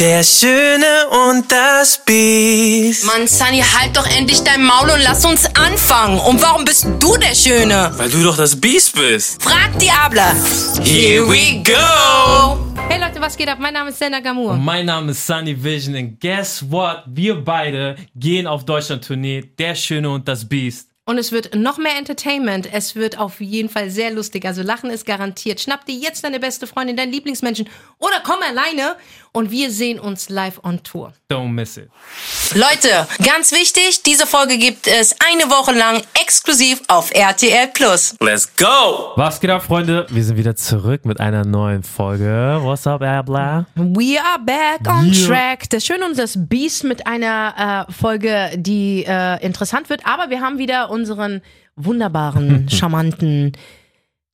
[0.00, 3.04] Der Schöne und das Biest.
[3.04, 6.18] Mann, Sunny, halt doch endlich dein Maul und lass uns anfangen.
[6.18, 7.92] Und warum bist du der Schöne?
[7.96, 9.40] Weil du doch das Biest bist.
[9.40, 10.34] Frag Diabla.
[10.82, 12.58] Here we go.
[12.88, 13.58] Hey Leute, was geht ab?
[13.60, 14.54] Mein Name ist Senna Gamur.
[14.54, 17.04] Mein Name ist Sunny Vision und guess what?
[17.06, 19.52] Wir beide gehen auf Deutschland-Tournee.
[19.58, 20.88] Der Schöne und das Biest.
[21.06, 22.66] Und es wird noch mehr Entertainment.
[22.72, 24.46] Es wird auf jeden Fall sehr lustig.
[24.46, 25.60] Also Lachen ist garantiert.
[25.60, 27.68] Schnapp dir jetzt deine beste Freundin, deinen Lieblingsmenschen
[27.98, 28.96] oder komm alleine
[29.34, 31.12] und wir sehen uns live on Tour.
[31.30, 31.90] Don't miss it.
[32.54, 38.14] Leute, ganz wichtig, diese Folge gibt es eine Woche lang exklusiv auf RTL Plus.
[38.20, 39.12] Let's go.
[39.16, 40.06] Was geht ab, Freunde?
[40.08, 42.58] Wir sind wieder zurück mit einer neuen Folge.
[42.62, 43.66] What's up, Abla?
[43.74, 45.26] We are back on Yeah.
[45.26, 45.68] track.
[45.70, 50.06] Das Schöne und das Biest mit einer äh, Folge, die äh, interessant wird.
[50.06, 51.42] Aber wir haben wieder unseren
[51.74, 53.52] wunderbaren, charmanten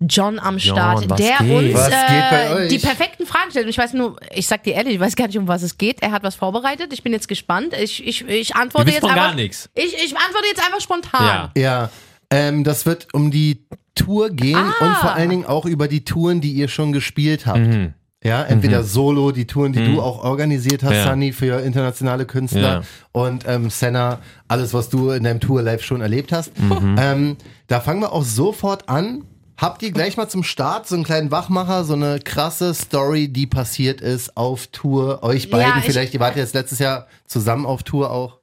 [0.00, 1.74] John am Start, was der geht?
[1.74, 3.66] uns äh, die perfekten Fragen stellt.
[3.66, 5.76] Und ich weiß nur, ich sag dir ehrlich, ich weiß gar nicht, um was es
[5.78, 6.02] geht.
[6.02, 6.92] Er hat was vorbereitet.
[6.92, 7.74] Ich bin jetzt gespannt.
[7.74, 9.26] Ich, ich, ich antworte jetzt von einfach.
[9.26, 9.68] gar nichts.
[9.74, 11.50] Ich, ich antworte jetzt einfach spontan.
[11.54, 11.62] Ja.
[11.62, 11.90] Ja,
[12.30, 14.72] ähm, das wird um die Tour gehen Ah.
[14.86, 17.58] und vor allen Dingen auch über die Touren, die ihr schon gespielt habt.
[17.58, 17.92] Mhm.
[18.22, 21.04] Ja, entweder solo, die Touren, die du auch organisiert hast, Ja.
[21.10, 22.82] Sunny, für internationale Künstler Ja.
[23.12, 26.52] und ähm, Senna, alles, was du in deinem Tour-Live schon erlebt hast.
[26.58, 26.96] Mhm.
[27.00, 29.24] Ähm, da fangen wir auch sofort an.
[29.60, 33.46] Habt ihr gleich mal zum Start so einen kleinen Wachmacher, so eine krasse Story, die
[33.46, 35.22] passiert ist auf Tour?
[35.22, 38.40] Euch Ja, beiden ich- vielleicht, ihr wart jetzt letztes Jahr zusammen auf Tour auch.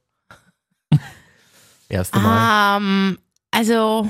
[1.90, 2.78] Erste Mal.
[2.78, 3.18] Ähm,
[3.50, 4.08] also,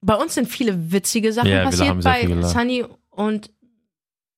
[0.00, 2.26] bei uns sind viele witzige Sachen Ja, passiert bei.
[2.42, 3.50] Sunny und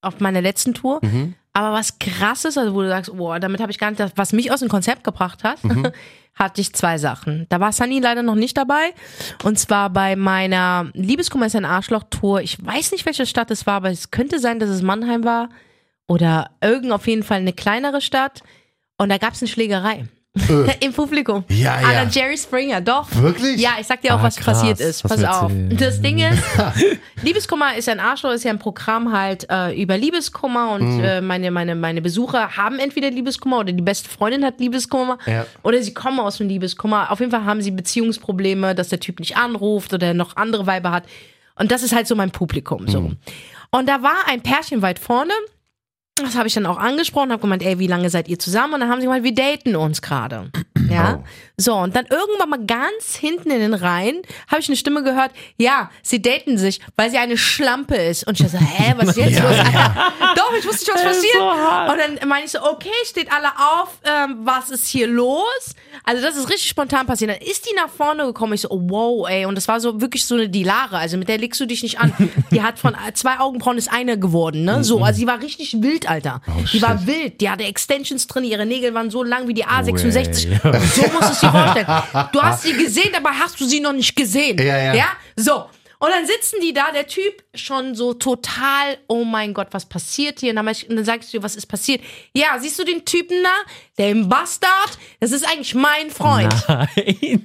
[0.01, 0.99] auf meiner letzten Tour.
[1.01, 1.33] Mhm.
[1.53, 4.31] Aber was krasses, also wo du sagst, boah, damit habe ich gar nicht, das, was
[4.31, 5.91] mich aus dem Konzept gebracht hat, Mhm.
[6.33, 7.45] hatte ich zwei Sachen.
[7.49, 8.93] Da war Sunny leider noch nicht dabei.
[9.43, 12.41] Und zwar bei meiner Liebeskummer ist ein Arschloch-Tour.
[12.41, 15.49] Ich weiß nicht, welche Stadt es war, aber es könnte sein, dass es Mannheim war.
[16.07, 18.43] Oder irgend auf jeden Fall eine kleinere Stadt.
[18.97, 20.05] Und da gab es eine Schlägerei.
[20.79, 21.43] Im Publikum.
[21.49, 21.53] Äh.
[21.55, 22.05] Ja, An ja.
[22.05, 23.05] der Jerry Springer, doch.
[23.15, 23.59] Wirklich?
[23.59, 24.59] Ja, ich sag dir auch, Ah, was krass.
[24.59, 25.03] passiert ist.
[25.03, 25.51] Was Pass auf.
[25.51, 26.41] dir- Das Ding ist,
[27.21, 31.03] Liebeskummer ist ja ein Arschloch, ist ja ein Programm halt äh, über Liebeskummer und Mhm.
[31.03, 35.45] äh, meine, meine, meine Besucher haben entweder Liebeskummer oder die beste Freundin hat Liebeskummer Ja.
[35.63, 37.11] oder sie kommen aus dem Liebeskummer.
[37.11, 40.91] Auf jeden Fall haben sie Beziehungsprobleme, dass der Typ nicht anruft oder noch andere Weiber
[40.91, 41.03] hat.
[41.55, 42.87] Und das ist halt so mein Publikum.
[42.87, 43.01] So.
[43.01, 43.17] Mhm.
[43.71, 45.33] Und da war ein Pärchen weit vorne.
[46.15, 48.73] Das habe ich dann auch angesprochen, habe gemeint, ey, wie lange seid ihr zusammen?
[48.75, 50.51] Und dann haben sie gemeint, wir daten uns gerade.
[50.91, 51.19] Ja.
[51.21, 51.23] Oh.
[51.55, 55.31] So, und dann irgendwann mal ganz hinten in den Reihen habe ich eine Stimme gehört,
[55.57, 58.27] ja, sie daten sich, weil sie eine Schlampe ist.
[58.27, 59.57] Und ich so, hä, was ist jetzt los?
[59.57, 60.11] Alter?
[60.35, 61.35] Doch, ich wusste nicht, was passiert.
[61.37, 65.75] und dann meine ich so, okay, steht alle auf, ähm, was ist hier los?
[66.03, 67.31] Also das ist richtig spontan passiert.
[67.31, 69.45] Dann ist die nach vorne gekommen, ich so, oh, wow, ey.
[69.45, 71.99] Und das war so wirklich so eine Dilare, also mit der legst du dich nicht
[71.99, 72.13] an.
[72.51, 74.83] Die hat von äh, zwei Augenbrauen ist eine geworden, ne?
[74.83, 76.41] So, also die war richtig wild, Alter.
[76.73, 80.59] die war wild, die hatte Extensions drin, ihre Nägel waren so lang wie die A66.
[80.61, 81.87] So musst du es dir vorstellen.
[82.31, 84.57] Du hast sie gesehen, aber hast du sie noch nicht gesehen.
[84.57, 84.93] Ja, ja.
[84.93, 85.65] Ja, so.
[86.01, 90.39] Und dann sitzen die da, der Typ schon so total, oh mein Gott, was passiert
[90.39, 90.49] hier?
[90.49, 92.01] Und dann, ich- und dann sagst du dir, was ist passiert?
[92.33, 93.51] Ja, siehst du den Typen da?
[93.99, 94.97] Den Bastard?
[95.19, 96.51] Das ist eigentlich mein Freund.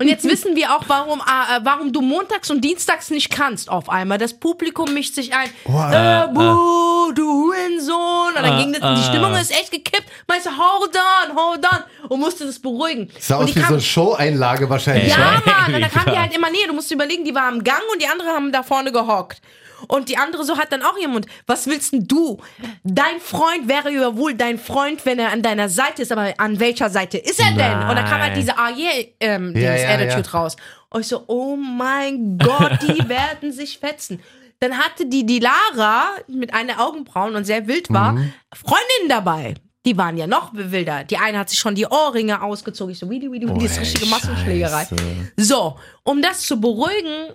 [0.00, 3.91] Und jetzt wissen wir auch, warum, äh, warum du montags und dienstags nicht kannst auf
[3.91, 4.16] einmal.
[4.16, 5.50] Das Publikum mischt sich ein.
[5.66, 7.22] Äh, buh, du
[7.53, 8.37] Hurensohn.
[8.37, 10.06] Und dann ging das, die Stimmung ist echt gekippt.
[10.27, 12.09] Meinst du, hold on, hold on.
[12.09, 13.11] Und musste das beruhigen.
[13.21, 15.09] Sah und aus wie so kam- eine Show-Einlage wahrscheinlich.
[15.11, 15.43] ja, ne?
[15.45, 15.75] Mann.
[15.75, 16.69] Und dann kamen die halt immer näher.
[16.69, 19.41] Du musst überlegen, die war am Gang und die andere haben da vorne gehockt.
[19.89, 21.27] Und die andere so hat dann auch ihren Mund.
[21.47, 22.39] Was willst denn du?
[22.83, 26.12] Dein Freund wäre ja wohl dein Freund, wenn er an deiner Seite ist.
[26.12, 27.89] Aber an welcher Seite ist er denn?
[27.89, 28.41] Und dann kam halt Nein.
[28.41, 30.39] diese ah yeah, ähm, Ja, ja, Attitude ja.
[30.39, 30.57] raus.
[30.89, 34.21] Und ich so, oh mein Gott, die werden sich fetzen.
[34.61, 38.33] Dann hatte die, die Lara mit einer Augenbrauen und sehr wild war, Mhm.
[38.55, 39.55] Freundinnen dabei.
[39.84, 41.05] Die waren ja noch wilder.
[41.05, 42.93] Die eine hat sich schon die Ohrringe ausgezogen.
[42.93, 44.89] Ich so, wie die, wie die, wie die, das ist richtige Massenschlägerei.
[45.37, 47.34] So, um das zu beruhigen,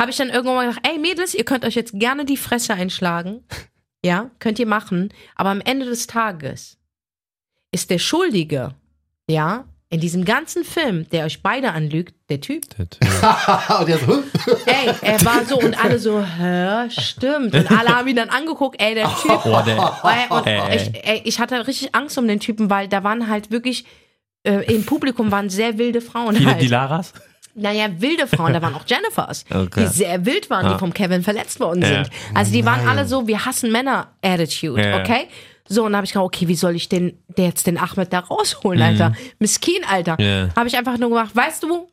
[0.00, 2.74] habe ich dann irgendwann mal gedacht, ey Mädels, ihr könnt euch jetzt gerne die Fresse
[2.74, 3.44] einschlagen.
[4.02, 5.12] Ja, könnt ihr machen.
[5.36, 6.78] Aber am Ende des Tages
[7.70, 8.74] ist der Schuldige,
[9.28, 12.64] ja, in diesem ganzen Film, der euch beide anlügt, der Typ.
[12.78, 14.24] und der so,
[14.64, 17.54] Ey, er war so und alle so, hä, stimmt.
[17.54, 19.32] Und alle haben ihn dann angeguckt, ey, der Typ.
[19.44, 20.76] Oh, der, Ey, und Ey.
[20.76, 23.84] ich, ey, ich hatte richtig Angst um den Typen, weil da waren halt wirklich,
[24.44, 26.36] äh, im Publikum waren sehr wilde Frauen.
[26.36, 26.62] viele halt.
[26.62, 27.12] Dilaras?
[27.54, 29.80] Naja, wilde Frauen, da waren auch Jennifers, Okay.
[29.82, 31.88] die sehr wild waren, die vom Kevin verletzt worden Ja.
[32.04, 32.10] sind.
[32.34, 35.00] Also die waren alle so, wir hassen Männer-Attitude, Ja.
[35.00, 35.28] okay?
[35.68, 38.12] So, und da habe ich gedacht, okay, wie soll ich denn der jetzt den Ahmed
[38.12, 39.14] da rausholen, Alter?
[39.38, 40.16] Miskin, Alter.
[40.20, 40.48] Ja.
[40.56, 41.88] Habe ich einfach nur gemacht, weißt du,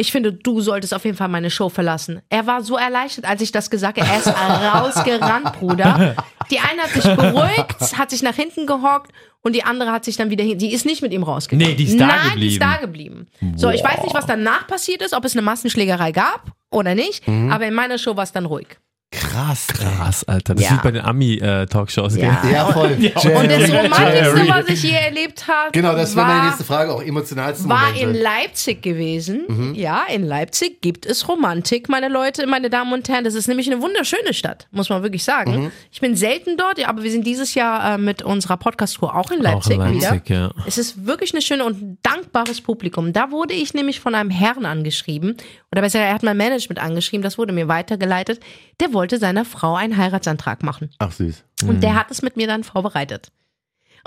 [0.00, 2.22] Ich finde, du solltest auf jeden Fall meine Show verlassen.
[2.30, 4.08] Er war so erleichtert, als ich das gesagt habe.
[4.10, 4.28] Er ist
[4.74, 6.14] rausgerannt, Bruder.
[6.50, 9.10] Die eine hat sich beruhigt, hat sich nach hinten gehockt
[9.42, 10.56] und die andere hat sich dann wieder hin.
[10.58, 11.68] Die ist nicht mit ihm rausgegangen.
[11.70, 12.52] Nee, die ist da Nein, die geblieben.
[12.52, 13.26] ist da geblieben.
[13.56, 17.26] So, ich weiß nicht, was danach passiert ist, ob es eine Massenschlägerei gab oder nicht,
[17.28, 17.50] Mhm.
[17.52, 18.68] aber in meiner Show war es dann ruhig.
[19.10, 19.68] Krass.
[19.68, 20.54] Krass, Alter.
[20.54, 20.74] Das Ja.
[20.76, 22.40] ist bei den Ami-Talkshows, Ja.
[22.42, 22.52] gell?
[22.52, 22.90] Ja, voll.
[22.92, 23.86] Und das Jerry.
[23.86, 27.66] Romantischste, was ich je erlebt habe, Genau, das wäre meine war, nächste Frage, auch emotionalste
[27.70, 28.00] war Momente.
[28.02, 29.44] in Leipzig gewesen.
[29.48, 29.74] Mhm.
[29.74, 33.24] Ja, in Leipzig gibt es Romantik, meine Leute, meine Damen und Herren.
[33.24, 35.62] Das ist nämlich eine wunderschöne Stadt, muss man wirklich sagen.
[35.64, 35.72] Mhm.
[35.90, 39.30] Ich bin selten dort, ja, aber wir sind dieses Jahr äh, mit unserer Podcast-Tour auch
[39.30, 40.38] in Leipzig, Auch in Leipzig, wieder.
[40.40, 40.50] ja.
[40.66, 43.14] Es ist wirklich eine schöne und dankbares Publikum.
[43.14, 45.36] Da wurde ich nämlich von einem Herrn angeschrieben,
[45.72, 48.40] oder besser, er hat mein Management angeschrieben, das wurde mir weitergeleitet.
[48.80, 50.90] Der wollte seiner Frau einen Heiratsantrag machen.
[50.98, 51.44] Ach süß.
[51.68, 53.30] Und der hat es mit mir dann vorbereitet.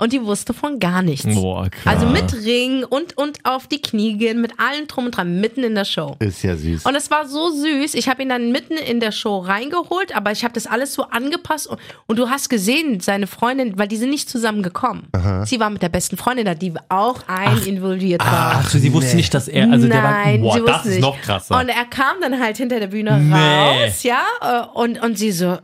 [0.02, 1.32] Und die wusste von gar nichts.
[1.32, 1.94] Boah, krass.
[1.94, 5.62] Also mit Ring und, und auf die Knie gehen, mit allem drum und dran, mitten
[5.62, 6.16] in der Show.
[6.18, 6.84] Ist ja süß.
[6.86, 7.94] Und es war so süß.
[7.94, 11.04] Ich habe ihn dann mitten in der Show reingeholt, aber ich habe das alles so
[11.04, 11.68] angepasst.
[11.68, 11.78] Und,
[12.08, 15.06] und du hast gesehen, seine Freundin, weil die sind nicht zusammengekommen.
[15.44, 18.56] Sie war mit der besten Freundin da, die auch ein involviert war.
[18.64, 20.94] Ach, sie wusste nicht, dass er, also der war, Nein, boah, sie das wusste ist
[20.96, 21.02] nicht.
[21.02, 21.60] noch krasser.
[21.60, 23.34] Und er kam dann halt hinter der Bühne Nee.
[23.86, 25.58] raus, ja, äh, und, und sie so,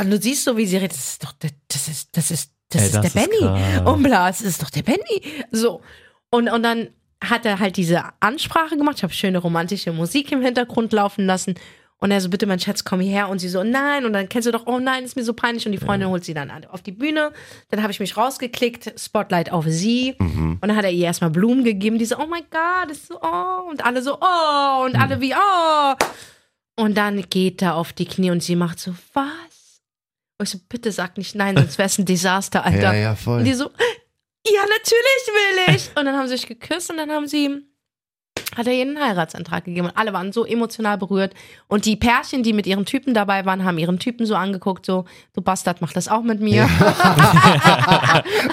[0.00, 1.34] und du siehst so, wie sie redet, das ist doch,
[1.68, 3.58] das ist, das ist, das Ey, ist das der ist Benny.
[3.82, 3.92] krass.
[3.94, 5.22] Und bla, das ist doch der Benny.
[5.52, 5.80] So.
[6.30, 6.88] Und, und dann
[7.24, 8.96] hat er halt diese Ansprache gemacht.
[8.98, 11.54] Ich habe schöne romantische Musik im Hintergrund laufen lassen.
[11.98, 13.30] Und er so, bitte, mein Schatz, komm hierher.
[13.30, 14.04] Und sie so, nein.
[14.04, 15.64] Und dann kennst du doch, oh nein, ist mir so peinlich.
[15.64, 17.32] Und die Freundin holt sie dann an- auf die Bühne.
[17.70, 20.14] Dann habe ich mich rausgeklickt, Spotlight auf sie.
[20.18, 21.96] Und dann hat er ihr erstmal Blumen gegeben.
[21.98, 23.70] Die so, oh mein Gott, ist so, oh.
[23.70, 24.84] Und alle so, oh.
[24.84, 25.94] Und alle wie, oh.
[26.78, 29.24] Und dann geht er auf die Knie und sie macht so, was?
[30.42, 32.92] Ich so, bitte sag nicht nein, sonst wäre es ein Desaster, Alter.
[32.92, 33.38] Ja, ja, voll.
[33.38, 35.88] Und die so, ja, natürlich will ich.
[35.96, 37.66] Und dann haben sie sich geküsst und dann haben sie,
[38.56, 39.86] hat er ihr einen Heiratsantrag gegeben.
[39.88, 41.34] Und alle waren so emotional berührt.
[41.68, 45.04] Und die Pärchen, die mit ihren Typen dabei waren, haben ihren Typen so angeguckt, so,
[45.34, 46.68] du Bastard, mach das auch mit mir.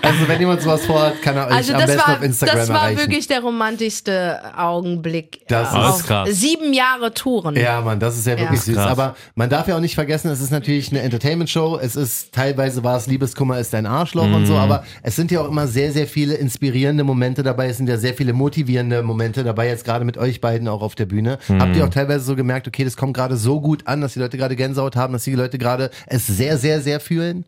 [0.02, 2.58] Also wenn jemand sowas vorhat, kann er euch Also am das besten war, auf Instagram
[2.58, 2.98] das war erreichen.
[3.00, 5.42] wirklich der romantischste Augenblick.
[5.48, 6.30] Das äh, ist krass.
[6.32, 7.56] Sieben Jahre Touren.
[7.56, 8.76] Ja, Mann, das ist ja wirklich süß.
[8.76, 8.92] Krass.
[8.92, 11.80] Aber man darf ja auch nicht vergessen, es ist natürlich eine Entertainment-Show.
[11.82, 14.46] Es ist teilweise war es Liebeskummer ist ein Arschloch und Mhm.
[14.46, 17.70] so, aber es sind ja auch immer sehr, sehr viele inspirierende Momente dabei.
[17.70, 20.96] Es sind ja sehr viele motivierende Momente dabei, jetzt gerade mit euch beiden auch auf
[20.96, 21.38] der Bühne.
[21.48, 21.62] Mhm.
[21.62, 24.20] Habt ihr auch teilweise so gemerkt, okay, das kommt gerade so gut an, dass die
[24.20, 27.46] Leute gerade Gänsehaut haben, dass die Leute gerade es sehr, sehr, sehr fühlen?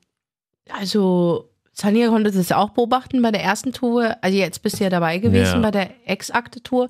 [0.77, 4.15] Also, Sanja konnte das auch beobachten bei der ersten Tour.
[4.21, 5.59] Also jetzt bist du ja dabei gewesen Ja.
[5.59, 6.87] bei der Ex-Akte-Tour.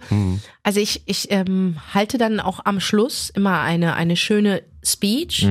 [0.62, 5.48] Also ich, ich ähm, halte dann auch am Schluss immer eine, eine schöne Speech.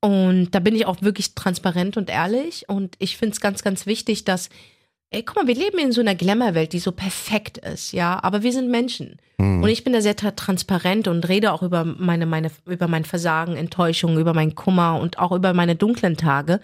[0.00, 2.64] Und da bin ich auch wirklich transparent und ehrlich.
[2.68, 4.48] Und ich finde es ganz, ganz wichtig, dass,
[5.10, 8.18] ey, guck mal, wir leben in so einer Glamour-Welt, die so perfekt ist, ja.
[8.22, 9.16] Aber wir sind Menschen.
[9.36, 13.04] Und ich bin da sehr tra- transparent und rede auch über meine, meine, über mein
[13.04, 16.60] Versagen, Enttäuschung, über meinen Kummer und auch über meine dunklen Tage.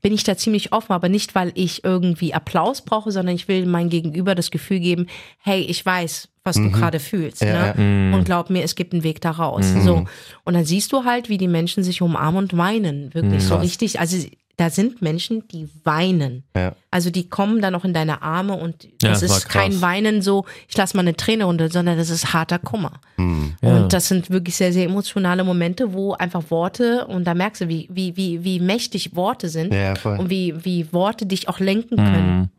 [0.00, 3.66] Bin ich da ziemlich offen, aber nicht, weil ich irgendwie Applaus brauche, sondern ich will
[3.66, 5.06] mein Gegenüber das Gefühl geben,
[5.38, 7.42] hey, ich weiß, was du gerade fühlst.
[7.42, 8.14] Ja, ne?
[8.14, 9.64] Und glaub mir, es gibt einen Weg da raus.
[9.82, 10.04] So.
[10.44, 13.12] Und dann siehst du halt, wie die Menschen sich umarmen und weinen.
[13.14, 13.98] Wirklich so richtig.
[13.98, 14.18] Also
[14.56, 16.44] da sind Menschen, die weinen.
[16.54, 16.76] Ja.
[16.90, 19.80] Also die kommen dann auch in deine Arme und Ja, das das ist kein.
[19.80, 23.00] Weinen so, ich lasse mal eine Träne runter, sondern das ist harter Kummer.
[23.16, 27.68] Und das sind wirklich sehr, sehr emotionale Momente, wo einfach Worte, und da merkst du,
[27.68, 31.96] wie, wie, wie, wie mächtig Worte sind Ja, und wie, wie Worte dich auch lenken
[31.96, 32.50] können.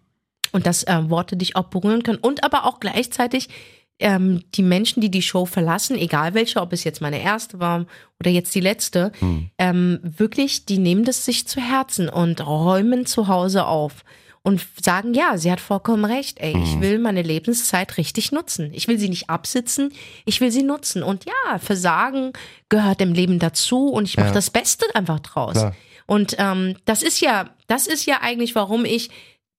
[0.52, 2.18] Und dass äh, Worte dich auch berühren können.
[2.18, 3.50] Und aber auch gleichzeitig
[4.00, 7.86] ähm, die Menschen, die die Show verlassen, egal welche, ob es jetzt meine erste war
[8.20, 9.12] oder jetzt die letzte,
[9.58, 14.04] ähm, wirklich, die nehmen das sich zu Herzen und räumen zu Hause auf
[14.44, 18.70] und sagen, ja, sie hat vollkommen recht, ey, ich will meine Lebenszeit richtig nutzen.
[18.74, 19.92] Ich will sie nicht absitzen,
[20.26, 21.02] ich will sie nutzen.
[21.02, 22.32] Und ja, Versagen
[22.70, 24.34] gehört im Leben dazu und ich mache Ja.
[24.34, 25.54] das Beste einfach draus.
[25.54, 25.76] Klar.
[26.06, 29.10] Und ähm, das ist ja, das ist ja eigentlich, warum ich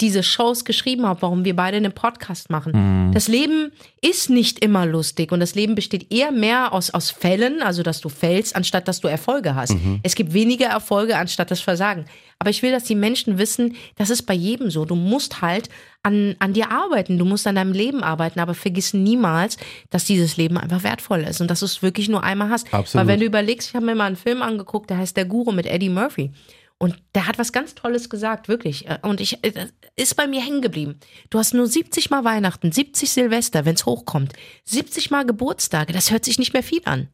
[0.00, 3.12] diese Shows geschrieben habe, warum wir beide einen Podcast machen.
[3.14, 3.72] Das Leben
[4.02, 8.00] ist nicht immer lustig und das Leben besteht eher mehr aus, aus Fällen, also dass
[8.00, 9.74] du fällst, anstatt dass du Erfolge hast.
[10.02, 12.04] Es gibt weniger Erfolge anstatt das Versagen.
[12.38, 14.84] Aber ich will, dass die Menschen wissen, das ist bei jedem so.
[14.84, 15.70] Du musst halt
[16.02, 19.56] an, an dir arbeiten, du musst an deinem Leben arbeiten, aber vergiss niemals,
[19.88, 22.72] dass dieses Leben einfach wertvoll ist und dass du es wirklich nur einmal hast.
[22.72, 22.94] Absolut.
[22.94, 25.52] Weil wenn du überlegst, ich habe mir mal einen Film angeguckt, der heißt Der Guru
[25.52, 26.32] mit Eddie Murphy.
[26.78, 28.86] Und der hat was ganz Tolles gesagt, wirklich.
[28.86, 31.00] Äh, Und ich, äh, das ist bei mir hängen geblieben.
[31.30, 35.92] Du hast nur 70 Mal Weihnachten, 70 Silvester, wenn es hochkommt, 70 Mal Geburtstage.
[35.94, 37.08] Das hört sich nicht mehr viel an.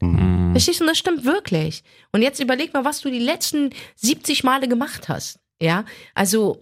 [0.51, 0.83] Verstehst du?
[0.83, 1.83] Und das stimmt wirklich.
[2.11, 5.39] Und jetzt überleg mal, was du die letzten 70 Male gemacht hast.
[5.61, 6.59] Ja, also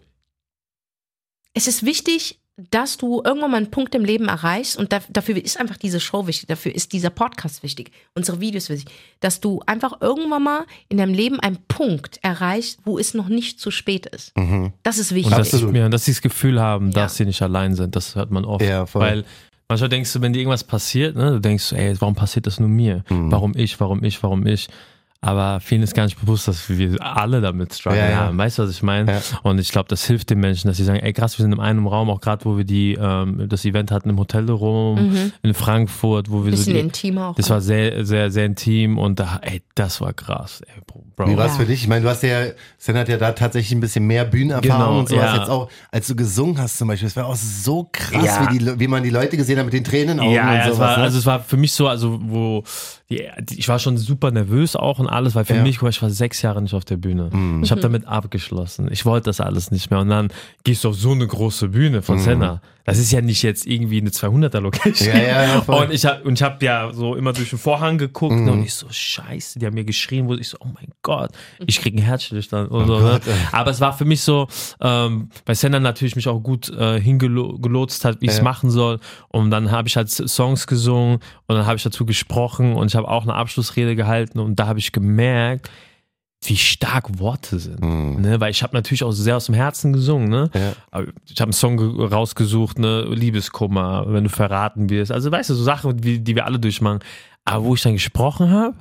[1.53, 5.35] es ist wichtig, dass du irgendwann mal einen Punkt im Leben erreichst und da, dafür
[5.43, 9.61] ist einfach diese Show wichtig, dafür ist dieser Podcast wichtig, unsere Videos wichtig, dass du
[9.65, 14.05] einfach irgendwann mal in deinem Leben einen Punkt erreichst, wo es noch nicht zu spät
[14.05, 14.33] ist.
[14.83, 15.31] Das ist wichtig.
[15.33, 15.75] Und dass, Absolut.
[15.75, 17.03] ja, dass sie das Gefühl haben, Ja.
[17.03, 18.63] dass sie nicht allein sind, das hört man oft.
[18.63, 19.01] Ja, voll.
[19.01, 19.25] Weil
[19.69, 22.69] manchmal denkst du, wenn dir irgendwas passiert, ne, du denkst, ey, warum passiert das nur
[22.69, 23.03] mir?
[23.09, 23.31] Mhm.
[23.31, 24.67] Warum ich, warum ich, warum ich?
[25.23, 28.15] Aber vielen ist gar nicht bewusst, dass wir alle damit strugglen Ja, ja.
[28.21, 28.39] haben.
[28.39, 29.11] Weißt du, was ich meine?
[29.11, 29.21] Ja.
[29.43, 31.59] Und ich glaube, das hilft den Menschen, dass sie sagen, ey krass, wir sind in
[31.59, 35.53] einem Raum, auch gerade wo wir die ähm, das Event hatten im Hotel Rom in
[35.53, 36.49] Frankfurt, wo wir Mhm.
[36.51, 37.35] Bisschen so die, intimer auch.
[37.35, 40.61] das war sehr, sehr, sehr intim und da, ey, das war krass.
[40.65, 41.29] Ey, Bro, Bro.
[41.29, 41.59] Wie war es Ja.
[41.59, 41.81] für dich?
[41.83, 42.39] Ich meine, du hast ja,
[42.79, 45.23] Sen hat ja da tatsächlich ein bisschen mehr Bühnenerfahrung Genau, und sowas.
[45.23, 45.37] ja.
[45.37, 48.49] Jetzt auch, als du gesungen hast zum Beispiel, es war auch so krass, Ja.
[48.51, 50.65] wie, die, wie man die Leute gesehen hat mit den Tränen Ja, und ja es
[50.65, 50.79] sowas.
[50.79, 51.03] war, ne?
[51.03, 52.63] also es war für mich so, also wo
[53.11, 55.63] die, ich war schon super nervös auch und alles, weil für Ja.
[55.63, 57.29] mich, guck mal, ich war sechs Jahre nicht auf der Bühne.
[57.63, 58.87] Ich habe damit abgeschlossen.
[58.91, 59.99] Ich wollte das alles nicht mehr.
[59.99, 60.29] Und dann
[60.63, 62.61] gehst du auf so eine große Bühne von Senna.
[62.83, 65.09] Das ist ja nicht jetzt irgendwie eine 200er Location.
[65.09, 65.85] Ja, ja, ja, voll.
[65.85, 68.63] Und ich habe und ich habe ja so immer durch den Vorhang geguckt ne, und
[68.63, 71.31] ich so Scheiße, die haben mir geschrien, wo ich so oh mein Gott,
[71.65, 72.99] ich krieg einen Herzstillstand und so.
[72.99, 73.19] Ne?
[73.23, 73.33] Gott.
[73.51, 74.47] Aber es war für mich so,
[74.81, 78.43] ähm, weil Senna natürlich mich auch gut äh, hingelotst hat, wie ich es Ja.
[78.43, 78.99] machen soll.
[79.29, 82.95] Und dann habe ich halt Songs gesungen und dann habe ich dazu gesprochen und ich
[82.95, 85.69] habe auch eine Abschlussrede gehalten und da habe ich gemerkt,
[86.43, 87.81] wie stark Worte sind.
[87.81, 88.39] Ne?
[88.39, 90.29] Weil ich habe natürlich auch sehr aus dem Herzen gesungen.
[90.29, 90.49] Ne?
[90.55, 91.03] Ja.
[91.29, 93.05] Ich habe einen Song ge- rausgesucht, ne?
[93.13, 95.11] Liebeskummer, wenn du verraten wirst.
[95.11, 96.99] Also weißt du, so Sachen, die, die wir alle durchmachen.
[97.45, 98.75] Aber wo ich dann gesprochen habe,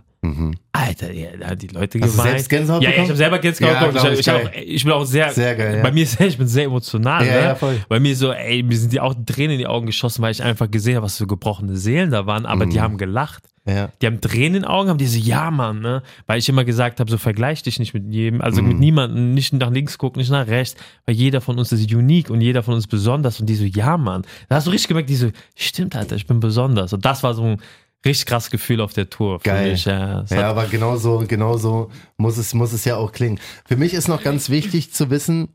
[0.72, 2.02] Alter, ja, da die Leute Mhm.
[2.04, 2.30] Hast du geweint.
[2.32, 4.12] selbst Gänsehaut ja, ja, ich habe selber Gänsehaut Ja, bekommen.
[4.12, 5.82] ich, ich, auch, ich bin auch sehr, Sehr geil, ja.
[5.82, 7.26] bei mir ich bin sehr emotional.
[7.26, 7.40] Ja, ne?
[7.42, 7.78] ja, voll.
[7.88, 10.42] Bei mir so, ey, mir sind die auch Tränen in die Augen geschossen, weil ich
[10.42, 12.70] einfach gesehen habe, was für gebrochene Seelen da waren, aber Mhm.
[12.70, 13.44] die haben gelacht.
[13.66, 13.90] Ja.
[14.00, 16.02] Die haben Tränen in den Augen, haben die so, ja, Mann, ne?
[16.26, 18.68] Weil ich immer gesagt habe, so vergleich dich nicht mit jedem, also Mhm.
[18.68, 22.30] mit niemandem, nicht nach links gucken, nicht nach rechts, weil jeder von uns ist unique
[22.30, 24.22] und jeder von uns besonders und die so, ja, Mann.
[24.48, 26.92] Da hast du richtig gemerkt, die so, stimmt, Alter, ich bin besonders.
[26.92, 27.60] Und das war so ein
[28.04, 29.40] richtig krasses Gefühl auf der Tour.
[29.40, 29.72] Geil.
[29.72, 30.24] Mich, ja.
[30.30, 33.38] Ja, aber genauso, genauso muss es, muss es ja auch klingen.
[33.66, 35.48] Für mich ist noch ganz wichtig zu wissen,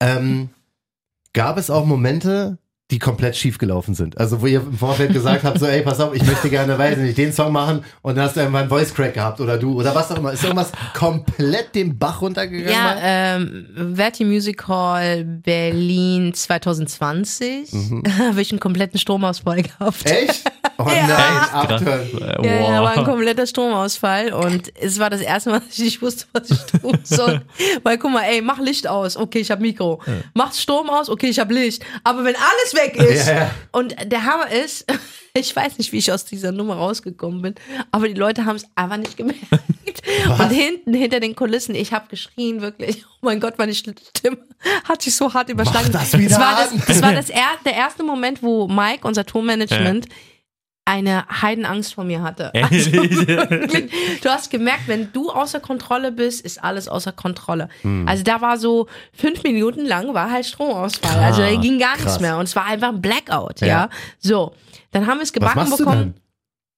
[0.00, 0.50] ähm,
[1.32, 2.58] gab es auch Momente,
[2.90, 4.16] die komplett schief gelaufen sind.
[4.16, 6.96] Also wo ihr im Vorfeld gesagt habt, so ey, pass auf, ich möchte gerne, weiß
[6.98, 9.74] nicht, den Song machen und dann hast du irgendwann einen Voice Crack gehabt oder du
[9.74, 10.32] oder was auch immer.
[10.32, 12.72] Ist irgendwas komplett den Bach runtergegangen?
[12.72, 17.72] Ja, ähm, Verti Music Hall Berlin 2020
[18.18, 20.06] habe ich einen kompletten Stromausfall gehabt.
[20.06, 20.50] Echt?
[20.80, 21.06] Oh Ja.
[21.08, 21.54] nein, Echt?
[21.54, 22.22] abtören.
[22.22, 23.04] Äh, Ja, ja, war ein wow.
[23.04, 26.98] kompletter Stromausfall und es war das erste Mal, dass ich nicht wusste, was ich tun
[27.02, 27.42] soll.
[27.82, 30.00] Weil guck mal, ey, mach Licht aus, okay, ich hab Mikro.
[30.34, 31.84] Mach Strom aus, okay, ich hab Licht.
[32.04, 33.50] Aber wenn alles weg ist Ja, ja.
[33.72, 34.84] und der Hammer ist,
[35.34, 37.54] ich weiß nicht, wie ich aus dieser Nummer rausgekommen bin,
[37.90, 39.42] aber die Leute haben es einfach nicht gemerkt.
[40.38, 43.04] Und hinten, hinter den Kulissen, ich habe geschrien, wirklich.
[43.20, 43.96] Oh mein Gott, meine Stimme
[44.84, 45.90] hat sich so hart überschlagen.
[45.92, 49.26] das wieder das war, das, das war das er, der erste Moment, wo Mike, unser
[49.26, 50.06] Tourmanagement,
[50.88, 52.50] eine Heidenangst vor mir hatte.
[52.54, 52.90] Also
[54.22, 57.68] du hast gemerkt, wenn du außer Kontrolle bist, ist alles außer Kontrolle.
[57.82, 58.08] Hm.
[58.08, 61.22] Also da war so fünf Minuten lang war halt Stromausfall.
[61.22, 62.20] Also da ging gar nichts krass.
[62.20, 63.60] mehr und es war einfach ein Blackout.
[63.60, 63.66] Ja.
[63.66, 63.90] Ja.
[64.18, 64.54] So,
[64.90, 66.14] dann haben wir es gebacken bekommen.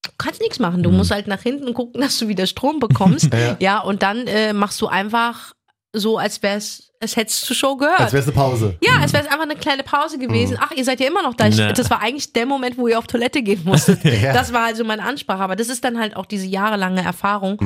[0.02, 0.83] Du kannst nichts machen.
[0.83, 3.31] Du musst halt nach hinten gucken, dass du wieder Strom bekommst.
[3.40, 3.57] Ja.
[3.61, 3.81] ja.
[3.81, 5.55] und dann äh, machst du einfach
[5.93, 7.99] so, als wär's, als hättest du Show gehört.
[7.99, 8.76] Als wär's eine Pause.
[8.85, 10.59] Ja, es wäre einfach eine kleine Pause gewesen.
[10.61, 11.49] Ach, ihr seid ja immer noch da.
[11.49, 11.57] Ich.
[11.57, 14.00] Das war eigentlich der Moment, wo ihr auf Toilette gehen musstet.
[14.04, 14.33] Ja.
[14.35, 15.42] Das war also meine Ansprache.
[15.42, 17.59] Aber das ist dann halt auch diese jahrelange Erfahrung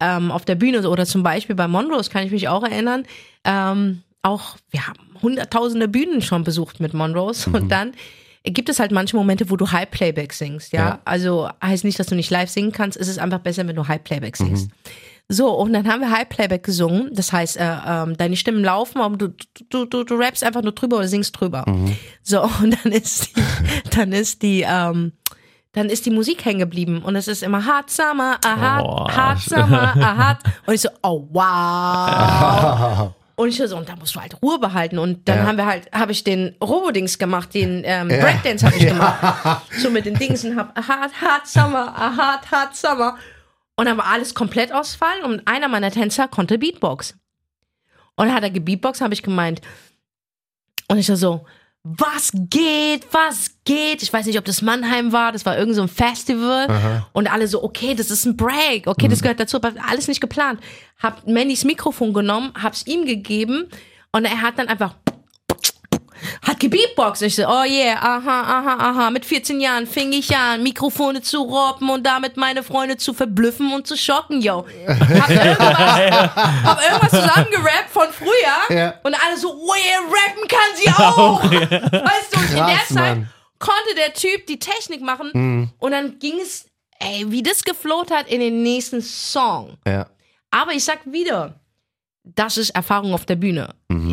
[0.00, 3.04] ähm, auf der Bühne oder zum Beispiel bei Monrose kann ich mich auch erinnern.
[3.44, 7.92] Ähm, auch wir haben hunderttausende Bühnen schon besucht mit Monrose und dann
[8.42, 10.72] gibt es halt manche Momente, wo du High Playback singst.
[10.72, 10.98] Ja, Ja.
[11.04, 12.98] also heißt nicht, dass du nicht live singen kannst.
[12.98, 14.68] Es ist einfach besser, wenn du High Playback singst.
[15.32, 17.08] So, und dann haben wir High Playback gesungen.
[17.14, 19.28] Das heißt, äh, ähm, deine Stimmen laufen, aber du,
[19.68, 21.64] du, du, du rappst einfach nur drüber oder singst drüber.
[22.24, 23.42] So, und dann ist die,
[23.96, 25.12] dann ist die, ähm,
[25.72, 29.08] dann ist die Musik hängen geblieben und es ist immer Hard Summer, a hard, Oh.
[29.08, 30.38] hard Summer, a hard.
[30.66, 33.12] Und ich so, oh wow.
[33.36, 34.98] Und ich so, und da musst du halt Ruhe behalten.
[34.98, 35.46] Und dann Ja.
[35.46, 38.18] haben wir halt, habe ich den Robodings gemacht, den ähm, Ja.
[38.18, 39.62] Breakdance habe ich gemacht.
[39.78, 43.16] So mit den Dingsen, hab a hard, hard Summer, a hard, hard Summer.
[43.80, 47.14] Und dann war alles komplett ausfallen und einer meiner Tänzer konnte Beatbox.
[48.14, 49.62] Und dann hat er gebeatboxt, habe ich gemeint.
[50.88, 51.46] Und ich war so,
[51.82, 54.02] was geht, was geht?
[54.02, 56.66] Ich weiß nicht, ob das Mannheim war, das war irgend so ein Festival.
[57.14, 60.20] Und alle so, okay, das ist ein Break, okay, das gehört dazu, aber alles nicht
[60.20, 60.60] geplant.
[61.02, 63.70] Hab Mannys Mikrofon genommen, hab's ihm gegeben
[64.12, 64.94] und er hat dann einfach
[66.50, 67.22] hat gebeatboxt.
[67.22, 69.10] Ich so, oh yeah, aha, aha, aha.
[69.10, 73.72] Mit 14 Jahren fing ich an, Mikrofone zu robben und damit meine Freunde zu verblüffen
[73.72, 74.66] und zu schocken, yo.
[74.86, 78.94] Hab irgendwas, hab irgendwas zusammengerappt von früher Ja.
[79.02, 81.42] und alle so, oh yeah, rappen kann sie auch.
[82.04, 83.30] Weißt du, und in der Zeit Mann.
[83.58, 86.66] konnte der Typ die Technik machen und dann ging es,
[86.98, 89.76] ey, wie das gefloht hat in den nächsten Song.
[89.86, 90.06] Ja.
[90.50, 91.60] Aber ich sag wieder,
[92.24, 93.70] das ist Erfahrung auf der Bühne.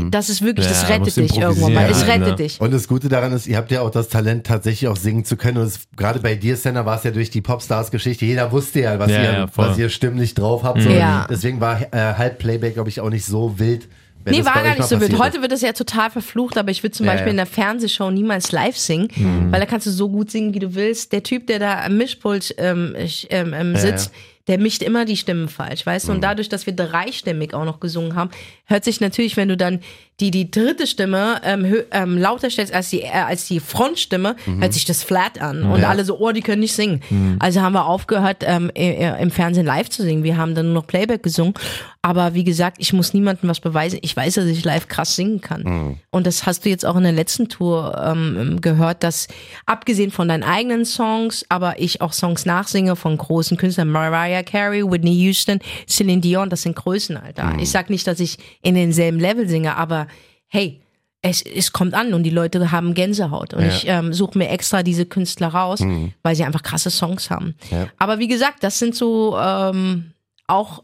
[0.10, 1.90] Das ist wirklich, Ja, das rettet dich irgendwann mal.
[1.90, 2.36] Es rettet ne?
[2.36, 2.60] dich.
[2.62, 5.36] Und das Gute daran ist, ihr habt ja auch das Talent, tatsächlich auch singen zu
[5.38, 5.58] können.
[5.58, 8.26] Und gerade bei dir, Senna, war es ja durch die Popstars-Geschichte.
[8.26, 10.82] Jeder wusste ja, was, Ja, ihr, ja, was ihr stimmlich drauf habt.
[10.82, 10.90] So.
[10.90, 11.28] Ja.
[11.30, 13.88] Deswegen war äh, Halbplayback, glaube ich, auch nicht so wild.
[14.24, 15.20] wenn Nee, war gar nicht so wild.
[15.20, 17.32] Heute wird das ja total verflucht, aber ich würde zum Ja, Beispiel ja.
[17.32, 19.52] in der Fernsehshow niemals live singen, Mhm.
[19.52, 21.12] weil da kannst du so gut singen, wie du willst.
[21.12, 24.12] Der Typ, der da am Mischpult ähm, ich, ähm, ähm, sitzt,
[24.48, 26.12] der mischt immer die Stimmen falsch, weißt du?
[26.12, 26.16] Mhm.
[26.16, 28.32] Und dadurch, dass wir dreistimmig auch noch gesungen haben,
[28.66, 29.82] hört sich natürlich, wenn du dann
[30.20, 34.62] die, die dritte Stimme ähm, ähm, lauter stellst als die, äh, als die Frontstimme, Mhm.
[34.62, 35.64] hört sich das flat an.
[35.64, 37.02] Und alle so, oh, die können nicht singen.
[37.40, 40.24] Also haben wir aufgehört, ähm, im Fernsehen live zu singen.
[40.24, 41.54] Wir haben dann nur noch Playback gesungen.
[42.02, 44.00] Aber wie gesagt, ich muss niemandem was beweisen.
[44.02, 45.98] Ich weiß, dass ich live krass singen kann.
[46.10, 49.28] Und das hast du jetzt auch in der letzten Tour ähm, gehört, dass
[49.66, 54.90] abgesehen von deinen eigenen Songs, aber ich auch Songs nachsinge von großen Künstlern, Mariah Carey,
[54.90, 57.56] Whitney Houston, Celine Dion, das sind Größen, Alter.
[57.60, 60.07] Ich sag nicht, dass ich in denselben Level singe, aber
[60.48, 60.82] hey,
[61.22, 63.54] es, es kommt an und die Leute haben Gänsehaut.
[63.54, 63.68] Und Ja.
[63.68, 65.82] ich ähm, suche mir extra diese Künstler raus,
[66.24, 67.56] weil sie einfach krasse Songs haben.
[67.72, 67.88] Ja.
[67.98, 70.14] Aber wie gesagt, das sind so ähm,
[70.48, 70.84] auch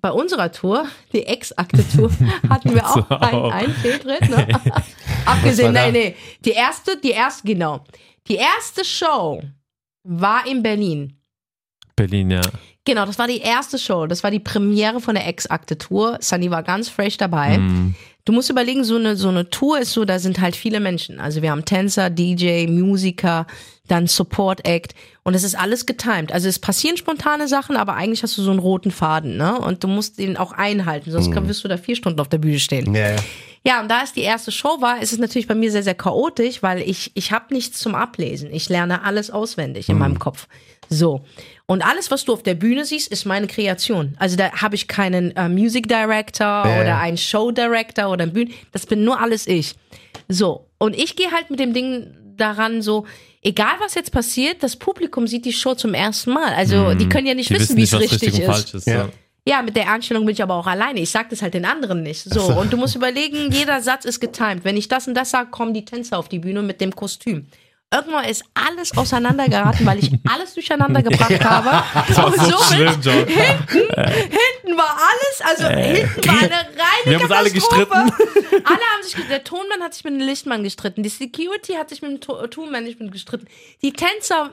[0.00, 2.10] bei unserer Tour, die Ex-Akte-Tour,
[2.48, 3.16] hatten wir auch So.
[3.16, 4.28] einen, einen Fehltritt.
[4.30, 4.46] Ne?
[5.26, 5.86] Abgesehen, da?
[5.86, 6.16] nee, nee.
[6.44, 7.84] Die erste, die erste, genau.
[8.28, 9.42] Die erste Show
[10.04, 11.18] war in Berlin.
[11.96, 12.40] Berlin, ja.
[12.84, 14.06] Genau, das war die erste Show.
[14.06, 16.18] Das war die Premiere von der Ex-Akte-Tour.
[16.20, 17.58] Sunny war ganz fresh dabei.
[17.58, 17.94] Mhm.
[18.24, 21.20] Du musst überlegen, so eine, so eine Tour ist so, da sind halt viele Menschen.
[21.20, 23.46] Also wir haben Tänzer, DJ, Musiker,
[23.86, 26.32] dann Support Act und es ist alles getimed.
[26.32, 29.58] Also es passieren spontane Sachen, aber eigentlich hast du so einen roten Faden, ne?
[29.58, 31.48] Und du musst den auch einhalten, sonst Mhm.
[31.48, 32.94] wirst du da vier Stunden auf der Bühne stehen.
[32.94, 33.16] Ja, ja.
[33.66, 35.94] Ja, und da es die erste Show war, ist es natürlich bei mir sehr, sehr
[35.94, 38.52] chaotisch, weil ich, ich habe nichts zum Ablesen.
[38.52, 40.48] Ich lerne alles auswendig in meinem Kopf.
[40.90, 41.24] So.
[41.64, 44.16] Und alles, was du auf der Bühne siehst, ist meine Kreation.
[44.18, 48.34] Also da habe ich keinen äh, Music Director Ja, oder einen Show Director oder ein
[48.34, 48.52] Bühnen.
[48.72, 49.74] Das bin nur alles ich.
[50.28, 50.66] So.
[50.76, 53.06] Und ich gehe halt mit dem Ding daran so,
[53.44, 56.52] egal was jetzt passiert, das Publikum sieht die Show zum ersten Mal.
[56.54, 58.74] Also die können ja nicht Die wissen, wie es richtig richtig ist.
[58.74, 58.86] ist.
[58.86, 58.94] Ja.
[58.94, 59.08] Ja.
[59.46, 61.00] Ja, mit der Einstellung bin ich aber auch alleine.
[61.00, 62.22] Ich sag das halt den anderen nicht.
[62.24, 64.64] So, und du musst überlegen, jeder Satz ist getimed.
[64.64, 67.46] Wenn ich das und das sage, kommen die Tänzer auf die Bühne mit dem Kostüm.
[67.92, 71.66] Irgendwann ist alles auseinandergeraten, weil ich alles durcheinander gebracht habe.
[72.16, 73.26] War und so somit schlimm, John.
[73.26, 77.92] hinten war alles, also hinten war eine reine Wir haben uns alle Katastrophe.
[77.94, 82.02] Alle haben sich, der Tonmann hat sich mit dem Lichtmann gestritten, die Security hat sich
[82.02, 83.46] mit dem To- Tonmanagement gestritten,
[83.82, 84.52] die Tänzer,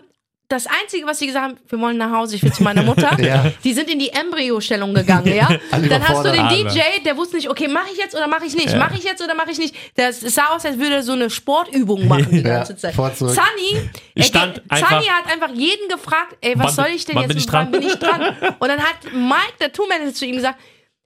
[0.52, 3.16] das Einzige, was sie gesagt haben, wir wollen nach Hause, ich will zu meiner Mutter,
[3.22, 3.52] Ja.
[3.64, 5.48] die sind in die Embryo-Stellung gegangen, ja.
[5.72, 6.48] Dann hast du den.
[6.50, 9.24] DJ, der wusste nicht, okay, mache ich jetzt oder mache ich nicht, mache ich jetzt
[9.24, 9.76] oder mache ich nicht.
[9.96, 12.94] Das es sah aus, als würde er so eine Sportübung machen die Ja, ganze Zeit.
[12.96, 17.16] Sunny, Ich er stand Sunny hat einfach jeden gefragt, ey, was Wann- soll ich denn
[17.16, 17.82] wann jetzt bin ich wann dran?
[17.82, 18.56] bin ich dran?
[18.60, 20.60] Und dann hat Mike, der Tourmanager, zu ihm gesagt,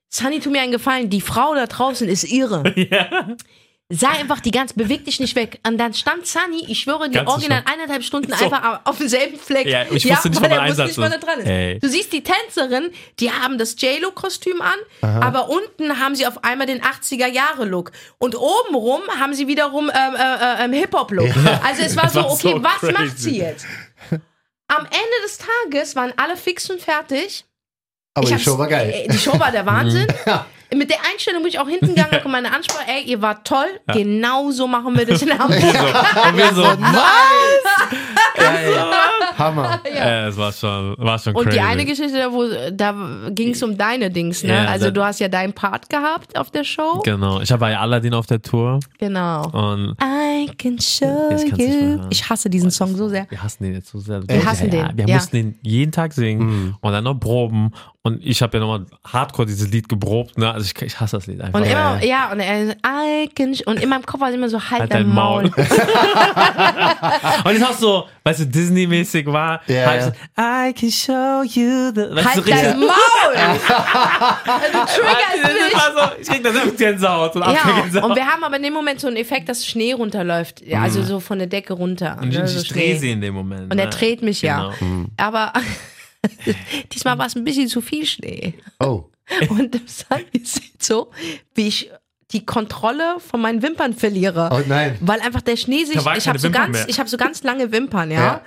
[0.10, 2.64] Sunny, tu mir einen Gefallen, die Frau da draußen ist irre.
[3.90, 5.60] Sei einfach die ganz, beweg dich nicht weg.
[5.66, 7.72] Und dann stand Sunny, ich schwöre, die original Show.
[7.72, 8.44] eineinhalb Stunden So.
[8.46, 9.68] einfach auf demselben Fleck.
[9.68, 11.24] Ja, ich wusste nicht, weil er wusste nicht, wann er ist.
[11.28, 11.46] dran ist.
[11.48, 11.80] Ey.
[11.80, 14.80] Du siehst die Tänzerin, die haben das J-Lo-Kostüm an,
[15.22, 17.92] aber unten haben sie auf einmal den 80er-Jahre-Look.
[18.18, 21.30] Und obenrum haben sie wiederum ähm, äh, äh, ähm, Hip-Hop-Look.
[21.64, 22.92] Also es war so, war okay, so was crazy.
[22.94, 23.68] macht sie jetzt?
[24.68, 27.46] Am Ende des Tages waren alle fix und fertig.
[28.16, 28.90] Aber Ich die Show war geil.
[28.92, 30.08] äh, Die Show war der Wahnsinn.
[30.26, 30.48] Ja.
[30.74, 33.66] Mit der Einstellung bin ich auch hinten gegangen und meine Ansprache, ey, ihr wart toll,
[33.94, 35.62] genau so machen wir das in Hamburg.
[35.62, 36.64] Und wir so,
[39.38, 39.80] Hammer.
[39.86, 41.58] äh, es war schon, war schon Und crazy.
[41.58, 44.54] die eine Geschichte, da, wo, da ging es um deine Dings, ne?
[44.54, 47.02] Ja, also du hast ja deinen Part gehabt auf der Show.
[47.04, 49.48] Genau, ich habe ja Aladdin auf der Tour Genau.
[49.50, 52.00] und I can show you.
[52.10, 53.28] Ich hasse diesen Song so sehr.
[53.30, 54.28] wir hassen den jetzt so sehr.
[54.28, 55.16] Wir hassen ja, den, Wir ja.
[55.16, 56.76] mussten den jeden Tag singen Mhm.
[56.82, 57.72] und dann noch proben
[58.04, 60.54] und ich habe ja nochmal hardcore dieses Lied geprobt, ne?
[60.56, 61.60] Also ich, ich hasse das Lied einfach.
[61.60, 64.58] Und immer, ja, und er I can und in meinem Kopf war es immer so,
[64.58, 65.44] halt, Halt dein Maul.
[65.44, 65.52] Maul.
[67.44, 70.06] und es auch so, weißt du, Disney-mäßig war, Ja, ich ja.
[70.06, 72.88] so, I can show you the, weißt Halt du, dein Maul!
[74.72, 75.74] du triggerst das mich.
[75.74, 78.10] so, ich krieg da selbst Gänsehaut und Ja, Apfelgänsehaut.
[78.10, 80.66] und wir haben aber in dem Moment so einen Effekt, dass Schnee runterläuft.
[80.66, 82.18] Ja, also so von der Decke runter.
[82.22, 83.72] Und ne, ich, so ich drehe sie in dem Moment.
[83.74, 83.92] Und er ne?
[83.92, 84.72] dreht mich ja.
[84.80, 85.06] Genau.
[85.18, 85.52] Aber
[86.94, 88.54] diesmal war es ein bisschen zu viel Schnee.
[88.80, 89.04] Oh.
[89.50, 91.12] Und Sunny sieht so,
[91.54, 91.92] wie ich
[92.32, 94.50] die Kontrolle von meinen Wimpern verliere.
[94.52, 94.98] Oh nein.
[95.00, 98.12] Weil einfach der Schnee sich, ich habe so ganz, ich habe so ganz lange Wimpern,
[98.12, 98.20] ja.
[98.20, 98.42] Ja.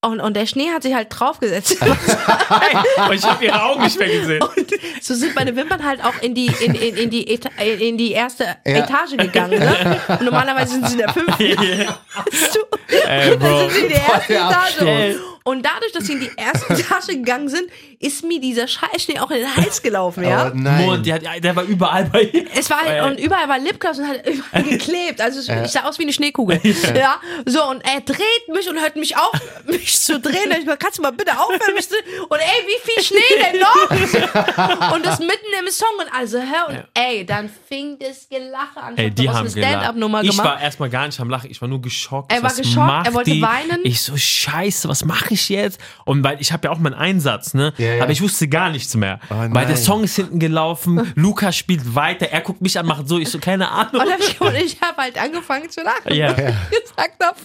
[0.00, 1.76] Und, und der Schnee hat sich halt draufgesetzt.
[1.82, 4.40] Und ich habe ihre Augen nicht mehr gesehen.
[4.42, 4.70] Und
[5.02, 8.12] so sind meine Wimpern halt auch in die, in, in, in die, Eta in die
[8.12, 8.76] erste Ja.
[8.76, 9.58] Etage gegangen.
[9.58, 10.00] Ne?
[10.06, 11.44] Und normalerweise sind sie in der fünften.
[11.44, 12.60] Weißt du?
[13.08, 15.16] Ey, Und dann sind sie in der ersten Etage.
[15.48, 19.30] Und dadurch, dass sie in die erste Etage gegangen sind, ist mir dieser Scheißschnee auch
[19.30, 20.48] in den Hals gelaufen, ja.
[20.48, 20.84] Oh nein.
[20.86, 22.44] Mond, der, hat, der war überall bei ihr.
[22.54, 25.20] Es war halt, und überall war Lipgloss und hat überall geklebt.
[25.20, 26.60] Also es- ich sah aus wie eine Schneekugel.
[26.94, 27.20] Ja.
[27.46, 29.32] So, und er dreht mich und hört mich auf,
[29.66, 30.50] mich zu drehen.
[30.50, 31.94] Ich gesagt, kannst du mal bitte aufhören, mich zu
[32.28, 34.94] Und ey, wie viel Schnee denn noch?
[34.94, 38.94] und das mitten im Song und also hör und ey, dann fing das Gelache an.
[38.94, 40.34] Ich Ey, die haben eine Stand-Up-Nummer gelacht.
[40.34, 40.56] Ich gemacht.
[40.56, 42.32] war erstmal gar nicht am Lachen, ich war nur geschockt.
[42.32, 43.42] Er war was geschockt, macht er wollte die?
[43.42, 43.80] weinen.
[43.84, 45.80] Ich so, scheiße, was mache ich jetzt?
[46.04, 47.72] Und weil ich habe ja auch meinen Einsatz, ne?
[47.78, 48.02] Ja, ja.
[48.02, 49.20] Aber ich wusste gar nichts mehr.
[49.30, 53.08] Oh, weil der Song ist hinten gelaufen, Lukas spielt weiter, er guckt mich an, macht
[53.08, 54.02] so, ich so, keine Ahnung.
[54.02, 56.14] Und, ich, und ich habe halt angefangen zu lachen.
[56.14, 56.30] Ja.
[56.30, 57.36] Und gesagt hab,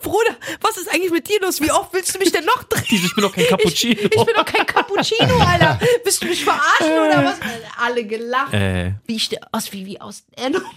[0.00, 1.60] Bruder, was ist eigentlich mit dir los?
[1.60, 2.84] Wie oft willst du mich denn noch drehen?
[2.88, 3.92] Ich bin doch kein Cappuccino.
[3.92, 5.78] Ich, ich bin doch kein Cappuccino, Alter.
[6.04, 7.36] Willst du mich verarschen oder was?
[7.82, 8.54] Alle gelacht.
[8.54, 8.94] Äh.
[9.06, 10.70] Wie ich aus, wie, wie aus der Nummer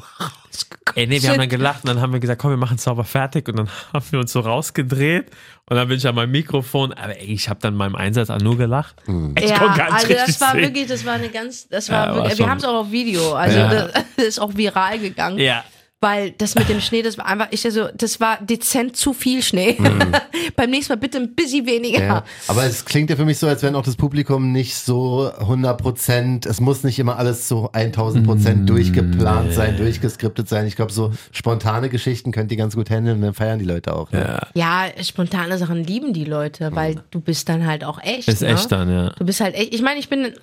[0.96, 3.04] Ey, nee, wir haben dann gelacht und dann haben wir gesagt, komm, wir machen sauber
[3.06, 5.28] fertig und dann haben wir uns so rausgedreht
[5.70, 8.42] und dann bin ich an meinem Mikrofon, aber ey, ich habe dann meinem Einsatz an
[8.44, 8.96] nur gelacht.
[9.38, 10.62] Ich ja, konnte gar nicht also das war sehen.
[10.64, 12.82] wirklich, das war eine ganz, das war, Ja, war wirklich, schon- wir haben es auch
[12.82, 13.70] auf Video, also Ja.
[13.74, 15.38] das, das ist auch viral gegangen.
[15.40, 15.64] Ja.
[16.04, 19.44] Weil das mit dem Schnee, das war einfach, ich also, das war dezent zu viel
[19.44, 19.78] Schnee.
[20.56, 22.00] Beim nächsten Mal bitte ein bisschen weniger.
[22.00, 22.06] Mhm.
[22.08, 22.24] Ja.
[22.48, 25.80] Aber es klingt ja für mich so, als wenn auch das Publikum nicht so 100
[25.80, 30.66] Prozent, es muss nicht immer alles zu 1000 Mm, Prozent durchgeplant sein, durchgeskriptet sein.
[30.66, 33.94] Ich glaube, so spontane Geschichten könnt ihr ganz gut handeln und dann feiern die Leute
[33.96, 34.12] auch.
[34.12, 34.40] Ne?
[34.56, 38.28] Ja, spontane Sachen lieben die Leute, weil du bist dann halt auch echt.
[38.28, 38.48] Ist ne?
[38.48, 39.10] echt dann, ja.
[39.20, 39.72] Du bist halt echt.
[39.74, 40.34] Ich meine, ich bin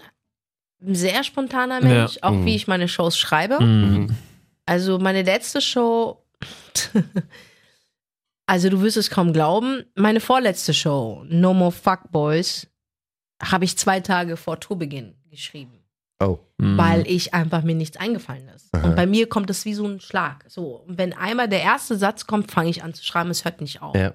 [0.87, 2.23] ein sehr spontaner Mensch, Ja.
[2.23, 3.59] auch wie ich meine Shows schreibe.
[4.69, 4.73] Mhm.
[4.73, 6.23] Also meine letzte Show.
[8.47, 9.85] also du wirst es kaum glauben.
[9.95, 12.69] Meine vorletzte Show, No More Fuckboys,
[13.43, 15.79] habe ich zwei Tage vor Tourbeginn geschrieben.
[16.21, 16.41] Oh.
[16.61, 16.77] Mhm.
[16.77, 18.75] weil ich einfach mir nichts eingefallen ist.
[18.75, 18.89] Aha.
[18.89, 20.45] Und bei mir kommt es wie so ein Schlag.
[20.49, 23.61] So, und wenn einmal der erste Satz kommt, fange ich an zu schreiben, es hört
[23.61, 23.95] nicht auf.
[23.95, 24.15] Ja.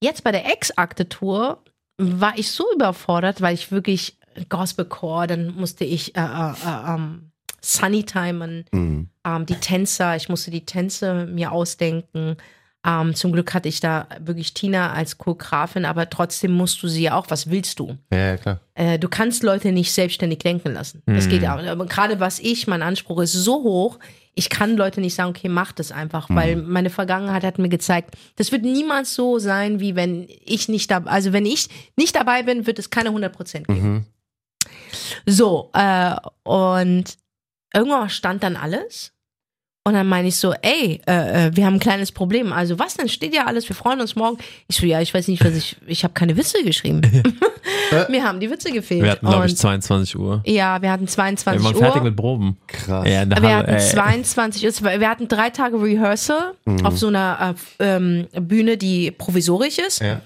[0.00, 1.64] Jetzt bei der Ex-Akte-Tour
[1.98, 4.18] war ich so überfordert, weil ich wirklich
[4.48, 9.08] Gospelcore, dann musste ich äh, äh, äh, ähm, Sunny timen, Mhm.
[9.26, 12.36] ähm, die Tänzer, ich musste die Tänze mir ausdenken.
[12.86, 17.02] Ähm, zum Glück hatte ich da wirklich Tina als Choreografin, aber trotzdem musst du sie
[17.02, 17.98] ja auch, was willst du?
[18.10, 18.60] Ja, klar.
[18.74, 21.02] Äh, du kannst Leute nicht selbstständig lenken lassen.
[21.04, 21.58] Das geht auch.
[21.58, 23.98] Aber gerade was ich, mein Anspruch ist so hoch,
[24.34, 28.14] ich kann Leute nicht sagen, okay, mach das einfach, weil meine Vergangenheit hat mir gezeigt,
[28.36, 31.68] das wird niemals so sein, wie wenn ich nicht dabei, also wenn ich
[31.98, 33.92] nicht dabei bin, wird es keine 100 Prozent geben.
[33.92, 34.04] Mhm.
[35.26, 37.04] So, äh, und
[37.74, 39.12] irgendwann stand dann alles.
[39.82, 42.52] Und dann meine ich so, ey, äh, äh, wir haben ein kleines Problem.
[42.52, 43.08] Also was denn?
[43.08, 44.36] Steht ja alles, wir freuen uns morgen.
[44.68, 47.00] Ich so, ja, ich weiß nicht, was ich, ich habe keine Witze geschrieben.
[48.10, 49.02] Mir haben die Witze gefehlt.
[49.02, 50.42] Wir hatten, glaube ich, Und- 22 Uhr.
[50.44, 51.80] ja, wir hatten Wir 22 waren Uhr.
[51.80, 52.58] fertig mit Proben.
[52.66, 53.08] Krass.
[53.08, 53.80] Ja, in der wir Halle, hatten ey.
[53.80, 55.00] 22 Uhr.
[55.00, 56.52] Wir hatten drei Tage Rehearsal
[56.84, 60.00] auf so einer äh, ähm, Bühne, die provisorisch ist.
[60.02, 60.20] Ja.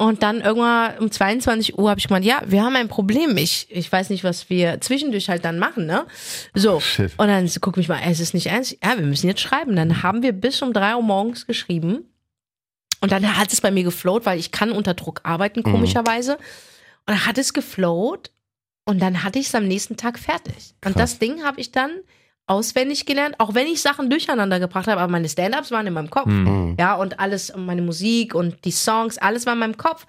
[0.00, 3.36] Und dann irgendwann um 22 Uhr habe ich gemeint, ja, wir haben ein Problem.
[3.36, 6.06] Ich, ich weiß nicht, was wir zwischendurch halt dann machen, ne?
[6.54, 6.80] So.
[6.80, 7.12] Shit.
[7.18, 8.78] Und dann guck mich mal, es ist nicht ernst.
[8.82, 9.76] Ja, wir müssen jetzt schreiben.
[9.76, 12.10] Dann haben wir bis um drei Uhr morgens geschrieben.
[13.02, 16.36] Und dann hat es bei mir geflowt, weil ich kann unter Druck arbeiten, komischerweise.
[16.36, 18.30] Und dann hat es geflowt.
[18.86, 20.76] Und dann hatte ich es am nächsten Tag fertig.
[20.82, 21.90] Und das Ding habe ich dann
[22.50, 26.10] auswendig gelernt, auch wenn ich Sachen durcheinander gebracht habe, aber meine Stand-ups waren in meinem
[26.10, 26.26] Kopf.
[26.26, 26.74] Mhm.
[26.78, 30.04] Ja, und alles, meine Musik und die Songs, alles war in meinem Kopf.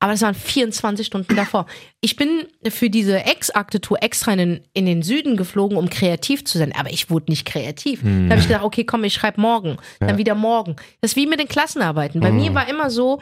[0.00, 1.66] Aber das waren 24 Stunden davor.
[2.00, 6.58] Ich bin für diese Ex-Akte-Tour extra in den, in den Süden geflogen, um kreativ zu
[6.58, 6.74] sein.
[6.76, 8.00] Aber ich wurde nicht kreativ.
[8.02, 9.76] Da habe ich gedacht, okay, komm, ich schreibe morgen.
[10.00, 10.74] Dann wieder morgen.
[11.00, 12.20] Das ist wie mit den Klassenarbeiten.
[12.20, 13.20] Bei mir war immer so,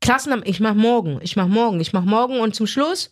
[0.00, 3.10] Klassenarbeit, ich mach morgen, ich mach morgen, ich mach morgen und zum Schluss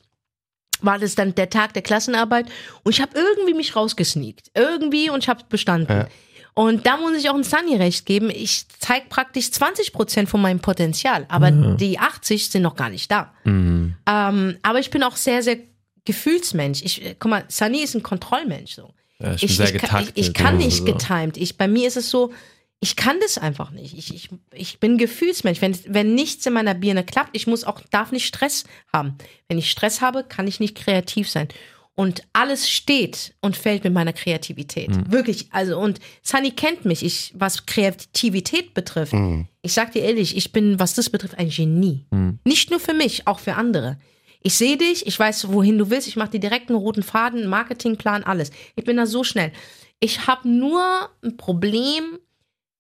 [0.83, 2.47] war das dann der Tag der Klassenarbeit
[2.83, 4.51] und ich habe irgendwie mich rausgesneakt.
[4.55, 5.99] Irgendwie und ich habe bestanden.
[5.99, 6.09] Ja.
[6.55, 8.31] Und da muss ich auch ein Sunny recht geben.
[8.31, 13.11] Ich zeige praktisch 20 Prozent von meinem Potenzial, aber die 80 sind noch gar nicht
[13.11, 13.35] da.
[13.45, 13.95] Mhm.
[14.09, 15.59] Ähm, aber ich bin auch sehr, sehr
[16.07, 16.83] Gefühlsmensch.
[16.83, 18.75] Ich, äh, guck mal, Sunny ist ein Kontrollmensch.
[18.75, 18.95] So.
[19.19, 20.85] Ja, ich Ich, ich, kann, ich, ich kann nicht so.
[20.85, 21.37] getimed.
[21.37, 22.33] Ich, bei mir ist es so,
[22.81, 23.97] ich kann das einfach nicht.
[23.97, 25.63] Ich, ich, ich bin Gefühlsmensch.
[25.63, 29.17] Wenn, wenn nichts in meiner Birne klappt, ich muss auch, darf nicht Stress haben.
[29.49, 31.49] Wenn ich Stress habe, kann ich nicht kreativ sein.
[31.95, 34.91] Und alles steht und fällt mit meiner Kreativität.
[34.91, 35.11] Mhm.
[35.11, 35.49] Wirklich.
[35.53, 39.15] Also, und Sunny kennt mich, ich, was Kreativität betrifft.
[39.63, 42.05] Ich sag dir ehrlich, ich bin, was das betrifft, ein Genie.
[42.11, 42.39] Mhm.
[42.45, 43.99] Nicht nur für mich, auch für andere.
[44.43, 47.41] Ich sehe dich, ich weiß, wohin du willst, ich mache dir direkt einen roten Faden,
[47.41, 48.51] einen Marketingplan, alles.
[48.75, 49.51] Ich bin da so schnell.
[49.99, 52.19] Ich habe nur ein Problem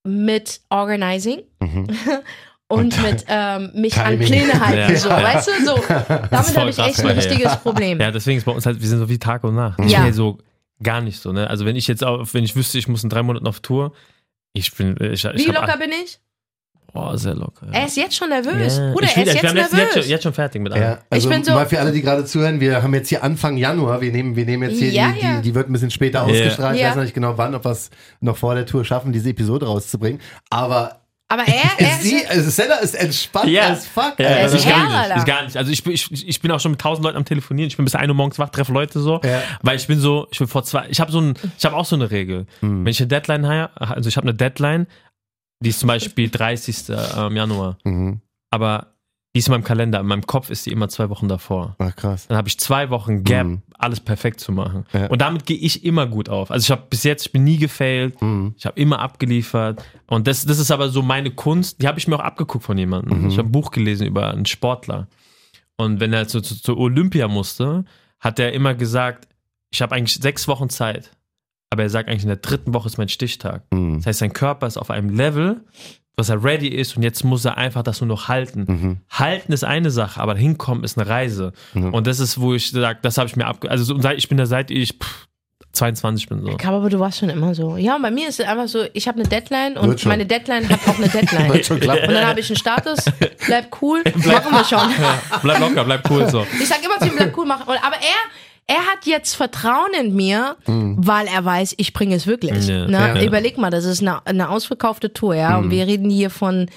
[0.06, 1.86] mit Organizing Mhm.
[2.68, 4.26] und mit ähm, mich an Timing.
[4.26, 4.92] Pläne halten.
[4.92, 4.98] Ja.
[4.98, 5.74] So, weißt du, so.
[6.08, 8.00] Damit habe ich echt ein richtiges Problem.
[8.00, 9.78] Ja, deswegen ist bei uns halt, wir sind so wie Tag und Nacht.
[9.80, 10.02] Ich Ja.
[10.04, 10.38] bin so
[10.82, 11.48] gar nicht so, ne?
[11.48, 13.92] Also wenn ich jetzt auf, wenn ich wüsste, ich muss in drei Monaten auf Tour,
[14.52, 16.18] ich bin, ich, ich Wie locker bin ich?
[16.92, 17.66] Boah, sehr locker.
[17.72, 18.78] Er ist jetzt schon nervös.
[18.78, 18.92] Ja.
[18.92, 19.78] Bruder, ich bin, er ist ich, jetzt nervös.
[19.78, 20.82] jetzt, schon, jetzt schon fertig mit allem.
[20.82, 23.56] Ja, also bin so- mal für alle, die gerade zuhören, wir haben jetzt hier Anfang
[23.56, 25.36] Januar, wir nehmen, wir nehmen jetzt hier, Ja, die, ja.
[25.36, 26.24] Die, die wird ein bisschen später Ja.
[26.24, 26.88] ausgestrahlt, ich Ja.
[26.88, 29.66] weiß noch nicht genau wann, ob wir es noch vor der Tour schaffen, diese Episode
[29.66, 30.20] rauszubringen,
[30.50, 33.70] aber Aber er, er sie, ist, also Senna ist entspannt Ja.
[33.70, 34.14] as fuck.
[34.18, 34.94] Ja, Er das ist ist gar nicht.
[34.96, 35.16] Alter.
[35.16, 35.56] Ist gar nicht.
[35.56, 37.66] Also ich bin, ich, ich bin auch schon mit tausend Leuten am Telefonieren.
[37.68, 39.20] Ich bin bis 1 Uhr morgens wach, treffe Leute so.
[39.24, 39.42] Ja.
[39.60, 41.84] Weil ich bin so, ich bin vor zwei, ich habe so ein, ich habe auch
[41.84, 42.46] so eine Regel.
[42.60, 42.84] Hm.
[42.84, 44.86] Wenn ich eine Deadline habe, also ich habe eine Deadline,
[45.60, 46.90] die ist zum Beispiel 30.
[47.16, 47.78] ähm, Januar.
[47.84, 48.20] Mhm.
[48.50, 48.88] Aber
[49.34, 51.76] die ist in meinem Kalender, in meinem Kopf ist die immer zwei Wochen davor.
[51.78, 52.26] Ach krass.
[52.26, 53.62] Dann habe ich zwei Wochen Gap, Mhm.
[53.78, 54.86] alles perfekt zu machen.
[54.94, 55.08] Ja.
[55.08, 56.50] Und damit gehe ich immer gut auf.
[56.50, 58.20] Also ich habe bis jetzt, ich bin nie gefailt.
[58.22, 58.54] Mhm.
[58.56, 59.84] Ich habe immer abgeliefert.
[60.06, 61.82] Und das, das ist aber so meine Kunst.
[61.82, 63.22] Die habe ich mir auch abgeguckt von jemandem.
[63.24, 63.28] Mhm.
[63.28, 65.06] Ich habe ein Buch gelesen über einen Sportler.
[65.76, 67.84] Und wenn er zu, zu, zu Olympia musste,
[68.20, 69.28] hat er immer gesagt,
[69.70, 71.10] ich habe eigentlich sechs Wochen Zeit.
[71.70, 73.62] Aber er sagt eigentlich, in der dritten Woche ist mein Stichtag.
[73.72, 73.96] Mhm.
[73.96, 75.64] Das heißt, sein Körper ist auf einem Level,
[76.16, 78.64] was er ready ist und jetzt muss er einfach das nur noch halten.
[78.66, 78.96] Mhm.
[79.10, 81.52] Halten ist eine Sache, aber hinkommen ist eine Reise.
[81.74, 83.70] Und das ist, wo ich sage, das habe ich mir abge...
[83.70, 85.26] Also ich bin da seit ich pff,
[85.76, 86.48] 22 bin so.
[86.48, 87.76] Ich glaube, aber du warst schon immer so.
[87.76, 90.68] Ja, und bei mir ist es einfach so, ich habe eine Deadline und meine Deadline
[90.68, 91.48] hat auch eine Deadline.
[91.52, 92.08] Wird schon klappen.
[92.08, 93.04] Und dann habe ich einen Status,
[93.46, 94.88] bleib cool, machen wir schon.
[95.42, 96.46] Bleib locker, bleib cool so.
[96.60, 97.64] Ich sag immer zu ihm, bleib cool, machen.
[97.66, 102.66] Aber er, er hat jetzt Vertrauen in mir, weil er weiß, ich bringe es wirklich.
[102.66, 102.86] Ja.
[102.86, 102.92] Ne?
[102.92, 103.22] Ja.
[103.22, 106.68] Überleg mal, das ist eine, eine ausverkaufte Tour, ja, und wir reden hier von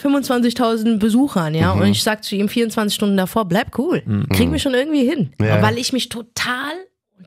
[0.00, 4.02] 25.000 Besuchern, ja, und ich sag zu ihm 24 Stunden davor, bleib cool,
[4.32, 5.32] kriegen wir schon irgendwie hin.
[5.40, 5.60] Ja.
[5.60, 6.72] Weil ich mich total,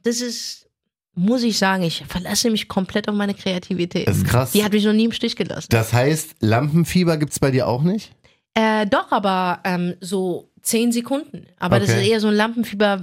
[0.04, 0.70] das ist,
[1.14, 4.08] muss ich sagen, ich verlasse mich komplett auf meine Kreativität.
[4.08, 4.52] Das ist krass.
[4.54, 5.68] Die hat mich noch nie im Stich gelassen.
[5.70, 8.14] Das heißt, Lampenfieber gibt's bei dir auch nicht?
[8.56, 11.46] Äh, doch, aber ähm, so zehn Sekunden.
[11.60, 12.02] Aber das Okay.
[12.02, 13.00] ist eher so ein Lampenfieber.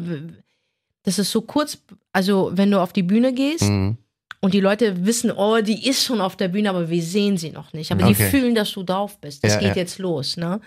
[1.04, 1.78] Das ist so kurz,
[2.12, 3.96] also wenn du auf die Bühne gehst Mhm.
[4.40, 7.50] und die Leute wissen, oh, die ist schon auf der Bühne, aber wir sehen sie
[7.50, 7.92] noch nicht.
[7.92, 8.28] Aber die Okay.
[8.30, 9.44] fühlen, dass du drauf bist.
[9.44, 9.74] Das Ja, geht ja.
[9.76, 10.54] jetzt los, ne?
[10.56, 10.62] Und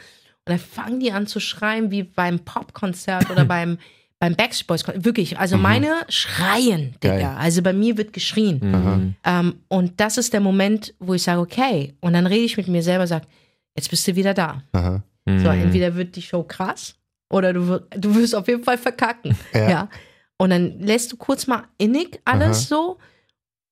[0.51, 3.77] dann fangen die an zu schreien wie beim Popkonzert oder beim
[4.19, 4.83] beim Backstreet Boys.
[5.03, 7.15] Wirklich, also meine schreien, Digga.
[7.15, 7.19] Mhm.
[7.19, 7.35] Geil.
[7.37, 9.15] Also bei mir wird geschrien.
[9.25, 11.93] Ähm, und das ist der Moment, wo ich sage, okay.
[11.99, 13.25] Und dann rede ich mit mir selber, sage,
[13.75, 14.63] jetzt bist du wieder da.
[14.71, 15.03] Aha.
[15.25, 15.61] So, Mhm.
[15.61, 16.95] entweder wird die Show krass
[17.29, 19.37] oder du, wir- du wirst auf jeden Fall verkacken.
[19.53, 19.69] Ja.
[19.69, 19.89] Ja.
[20.37, 22.99] Und dann lässt du kurz mal innig alles so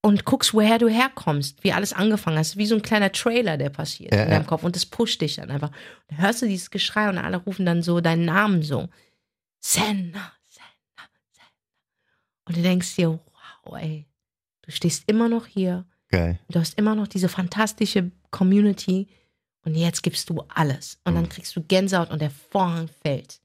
[0.00, 2.56] und guckst, woher du herkommst, wie alles angefangen hast.
[2.56, 4.48] Wie so ein kleiner Trailer, der passiert Ja, in deinem ja.
[4.48, 4.64] Kopf.
[4.64, 5.70] Und das pusht dich dann einfach.
[6.08, 8.88] Dann hörst du dieses Geschrei und alle rufen dann so deinen Namen so.
[9.60, 11.46] Senna, Senna, Senna.
[12.46, 14.06] Und du denkst dir, wow, ey,
[14.62, 15.84] du stehst immer noch hier.
[16.08, 16.38] Geil.
[16.48, 19.08] Du hast immer noch diese fantastische Community
[19.64, 20.98] und jetzt gibst du alles.
[21.04, 21.16] Und Mhm.
[21.16, 23.40] dann kriegst du Gänsehaut und der Vorhang fällt.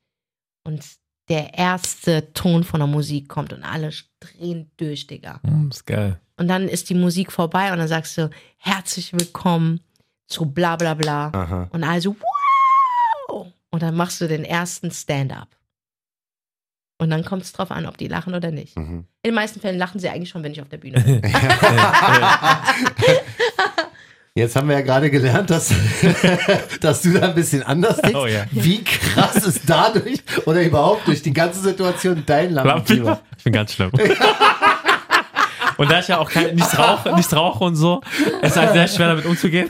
[0.63, 0.83] Und
[1.29, 5.39] der erste Ton von der Musik kommt und alle drehen durch, Digga.
[5.43, 6.19] Mhm, ist geil.
[6.37, 9.81] Und dann ist die Musik vorbei und dann sagst du, herzlich willkommen
[10.27, 11.31] zu bla bla bla.
[11.33, 11.67] Aha.
[11.71, 12.15] Und also,
[13.29, 13.47] wow!
[13.71, 15.49] Und dann machst du den ersten Stand-up.
[16.99, 18.75] Und dann kommt es drauf an, ob die lachen oder nicht.
[18.75, 19.05] Mhm.
[19.21, 21.21] In den meisten Fällen lachen sie eigentlich schon, wenn ich auf der Bühne bin.
[24.37, 25.73] Jetzt haben wir ja gerade gelernt, dass,
[26.81, 28.19] dass du da ein bisschen anders denkst.
[28.21, 28.45] Oh ja.
[28.51, 33.19] Wie krass ist dadurch oder überhaupt durch die ganze Situation dein Lampenfieber?
[33.35, 33.91] Ich bin ganz schlimm.
[35.77, 38.01] Und da ich ja auch kein, nichts, rauche, nichts rauche und so,
[38.41, 39.67] ist halt sehr schwer damit umzugehen.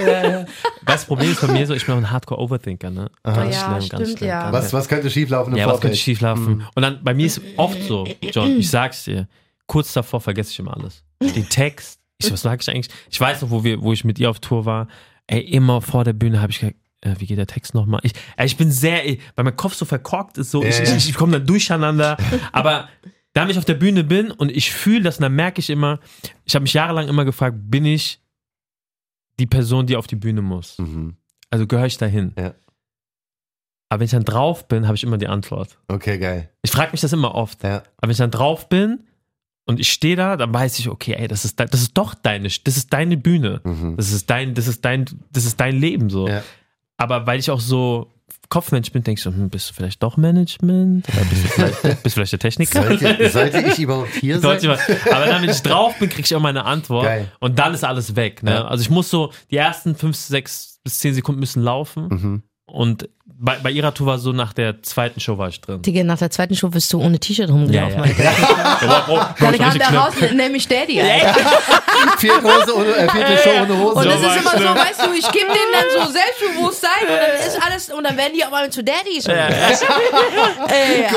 [0.85, 3.11] Das Problem ist bei mir so, ich bin auch ein Hardcore-Overthinker, ne?
[3.23, 4.49] Ganz Ja, stimmt, ja.
[4.53, 5.81] Was, was könnte schieflaufen im Ja, was Vorfeld?
[5.91, 6.65] könnte schief laufen?
[6.75, 9.27] Und dann, bei mir ist oft so, John, ich sag's dir,
[9.65, 11.03] kurz davor vergesse ich immer alles.
[11.21, 12.93] Den Text, ich, was sag ich eigentlich?
[13.09, 14.87] Ich weiß noch, wo, wir, wo ich mit ihr auf Tour war,
[15.27, 17.99] ey, immer vor der Bühne habe ich gesagt, äh, wie geht der Text nochmal?
[18.03, 19.03] Ich, ey, ich bin sehr,
[19.35, 22.17] weil mein Kopf so verkorkt ist, so, ich, ich, ich, komme dann durcheinander,
[22.51, 22.89] aber
[23.33, 25.99] da ich auf der Bühne bin und ich fühle das, und dann merke ich immer,
[26.43, 28.19] ich habe mich jahrelang immer gefragt, bin ich
[29.39, 30.79] die Person, die auf die Bühne muss?
[30.79, 31.17] Mhm.
[31.51, 32.33] Also gehöre ich dahin?
[32.37, 32.55] Ja.
[33.89, 35.77] Aber wenn ich dann drauf bin, habe ich immer die Antwort.
[35.87, 36.49] Okay, geil.
[36.61, 37.63] Ich frage mich das immer oft.
[37.63, 37.77] Ja.
[37.77, 39.07] Aber wenn ich dann drauf bin
[39.67, 42.47] und ich stehe da, dann weiß ich, okay, ey, das ist, das ist doch deine,
[42.63, 43.59] das ist deine Bühne.
[43.63, 43.97] Mhm.
[43.97, 46.27] Das ist dein, das ist dein, das ist dein Leben so.
[46.27, 46.41] Ja.
[46.95, 48.11] Aber weil ich auch so
[48.49, 51.07] Kopfmensch bin, denke ich so, hm, bist du vielleicht doch Management?
[51.09, 52.81] Oder bist du vielleicht, bist du vielleicht der Techniker?
[52.81, 54.69] Sollte, sollte ich überhaupt hier sein?
[55.11, 57.03] Aber dann, wenn ich drauf bin, kriege ich auch meine Antwort.
[57.03, 57.29] Geil.
[57.39, 58.43] Und dann ist alles weg.
[58.43, 58.51] Ne?
[58.51, 58.67] Ja.
[58.67, 62.07] Also ich muss so, die ersten fünf, sechs bis zehn Sekunden müssen laufen.
[62.07, 62.43] Mhm.
[62.69, 65.81] Und bei, bei ihrer Tour war so, nach der zweiten Show war ich drin.
[65.81, 68.03] Digga, nach der zweiten Show bist du ohne T-Shirt rumgelaufen.
[68.03, 68.31] Ja, ja.
[68.31, 68.87] Alter.
[68.87, 69.95] Bro, Bro, Bro, Dann kam schlimm.
[69.97, 71.01] raus, nämlich Daddy.
[71.01, 71.35] Alter.
[72.17, 73.95] Vierte, Hose ohne, äh, vierte Show ohne Hose.
[73.95, 77.47] Und war ist immer so, weißt du, ich gebe denen dann so Selbstbewusstsein und dann
[77.47, 79.25] ist alles, und dann werden die auf einmal zu Daddys.
[79.25, 79.47] Ja,
[80.67, 81.03] Ey,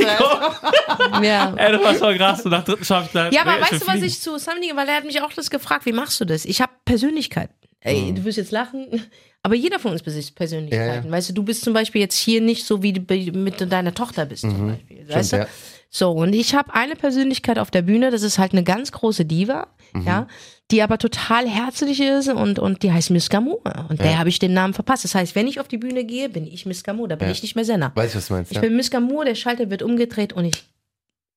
[0.00, 1.22] ja.
[1.22, 1.52] ja.
[1.56, 2.42] Ey, das war so krass.
[2.42, 4.38] Und nach dritten Show hab ich gedacht, Ja, aber weißt will du, was ich zu
[4.38, 6.44] Sammy, weil er hat mich auch das gefragt, wie machst du das?
[6.44, 7.50] Ich habe Persönlichkeit.
[7.82, 9.06] Ey, du wirst jetzt lachen,
[9.42, 11.04] aber jeder von uns besitzt Persönlichkeiten.
[11.04, 11.10] Ja, ja.
[11.10, 14.26] Weißt du, du bist zum Beispiel jetzt hier nicht so, wie du mit deiner Tochter
[14.26, 15.08] bist, zum Beispiel.
[15.08, 15.36] weißt du?
[15.38, 15.46] ja.
[15.92, 19.24] So, und ich habe eine Persönlichkeit auf der Bühne, das ist halt eine ganz große
[19.24, 19.66] Diva,
[20.04, 20.28] ja,
[20.70, 23.60] die aber total herzlich ist und, und die heißt Miss Gamour.
[23.88, 25.02] Und der habe ich den Namen verpasst.
[25.02, 27.32] Das heißt, wenn ich auf die Bühne gehe, bin ich Miss Gamour, da bin Ja.
[27.32, 27.90] ich nicht mehr Senna.
[27.96, 28.52] Weiß ich, was du meinst.
[28.52, 28.60] Ich Ja.
[28.60, 30.62] bin Miss Gamour, der Schalter wird umgedreht und ich,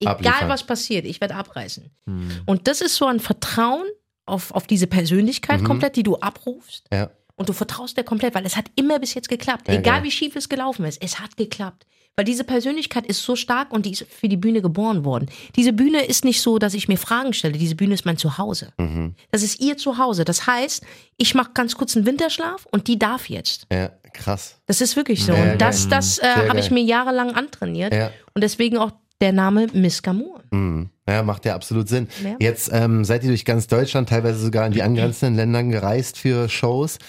[0.01, 0.49] egal Abliefern.
[0.49, 1.89] was passiert, ich werde abreißen.
[2.05, 2.29] Hm.
[2.45, 3.87] Und das ist so ein Vertrauen
[4.27, 5.65] auf, auf diese Persönlichkeit Mhm.
[5.65, 6.85] komplett, die du abrufst.
[6.93, 7.09] Ja.
[7.35, 9.67] Und du vertraust der komplett, weil es hat immer bis jetzt geklappt.
[9.67, 11.85] Ja, Egal wie schief es gelaufen ist, es hat geklappt.
[12.15, 15.29] Weil diese Persönlichkeit ist so stark und die ist für die Bühne geboren worden.
[15.55, 17.57] Diese Bühne ist nicht so, dass ich mir Fragen stelle.
[17.57, 18.71] Diese Bühne ist mein Zuhause.
[18.77, 19.15] Mhm.
[19.31, 20.23] Das ist ihr Zuhause.
[20.23, 20.85] Das heißt,
[21.17, 23.65] ich mache ganz kurz einen Winterschlaf und die darf jetzt.
[23.71, 24.59] ja, krass.
[24.67, 25.33] Das ist wirklich so.
[25.33, 27.91] Ja, und das, das äh, habe ich mir jahrelang antrainiert.
[28.35, 30.43] Und deswegen auch der Name Miss Gamour.
[30.51, 30.89] Mhm.
[31.09, 32.07] Ja, macht ja absolut Sinn.
[32.23, 32.35] Ja.
[32.39, 36.47] Jetzt ähm, seid ihr durch ganz Deutschland, teilweise sogar in die angrenzenden Ländern gereist für
[36.47, 36.99] Shows.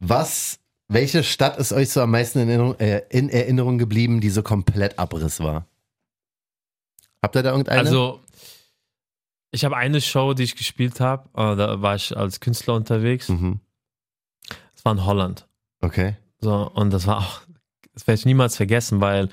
[0.00, 0.58] Was,
[0.88, 4.42] welche Stadt ist euch so am meisten in Erinnerung, äh, in Erinnerung geblieben, die so
[4.42, 5.66] komplett Abriss war?
[7.22, 7.80] Habt ihr da irgendeine?
[7.80, 8.20] Also,
[9.52, 11.28] ich habe eine Show, die ich gespielt habe.
[11.34, 13.28] äh, Da war ich als Künstler unterwegs.
[13.28, 13.60] mhm.
[14.74, 15.46] Das war in Holland.
[15.82, 16.16] Okay.
[16.40, 17.42] So, und das war auch,
[17.92, 19.28] das werde ich niemals vergessen, weil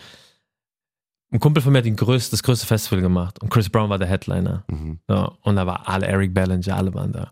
[1.32, 3.98] ein Kumpel von mir hat den größte, das größte Festival gemacht und Chris Brown war
[3.98, 4.66] der Headliner.
[4.68, 5.00] Mhm.
[5.08, 7.32] So, und da war alle, Eric Ballinger, alle waren da.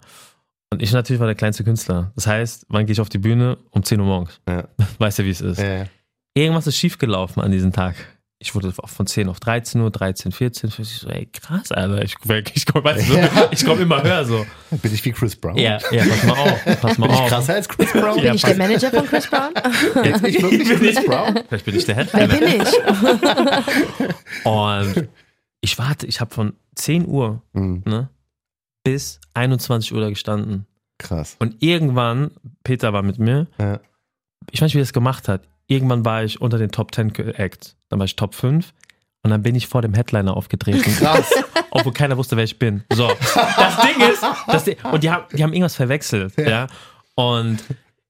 [0.75, 2.11] Und ich natürlich war der kleinste Künstler.
[2.15, 3.57] Das heißt, wann gehe ich auf die Bühne?
[3.71, 4.41] Um 10 Uhr morgens.
[4.47, 4.65] Ja.
[4.99, 5.57] Weißt du, wie es ist?
[5.57, 5.85] Ja, ja.
[6.33, 7.95] Irgendwas ist schiefgelaufen an diesem Tag.
[8.39, 10.69] Ich wurde von 10 auf 13 Uhr, 13, 14.
[10.77, 12.03] Ich so, ey, krass, Alter.
[12.03, 12.15] Ich,
[12.53, 13.17] ich komme weißt du,
[13.51, 14.45] ich komm immer höher so.
[14.69, 15.55] Bin ich wie Chris Brown?
[15.57, 16.65] Ja, ja, pass mal auf.
[16.81, 17.29] Pass mal Bin ich auf.
[17.29, 18.17] krasser als Chris Brown?
[18.17, 19.53] Ja, Bin ich der Manager von Chris Brown?
[20.03, 21.39] Jetzt bin ich wirklich Chris Brown?
[21.47, 22.39] Vielleicht bin ich der Wer Headliner.
[22.39, 24.45] bin ich?
[24.45, 25.07] Und
[25.61, 27.83] ich warte, ich habe von 10 Uhr Mhm.
[27.85, 28.09] ne,
[28.85, 30.65] bis 21 Uhr da gestanden.
[30.97, 31.35] Krass.
[31.39, 32.31] Und irgendwann,
[32.63, 33.81] Peter war mit mir, Ja.
[34.51, 35.41] ich weiß nicht, wie er das gemacht hat.
[35.67, 37.75] Irgendwann war ich unter den Top 10 Acts.
[37.89, 38.73] Dann war ich Top 5
[39.23, 40.79] und dann bin ich vor dem Headliner aufgetreten.
[40.97, 41.29] Krass.
[41.71, 42.83] obwohl keiner wusste, wer ich bin.
[42.93, 46.67] So, das Ding ist, das Ding, und die haben, die haben irgendwas verwechselt, ja.
[47.15, 47.57] Und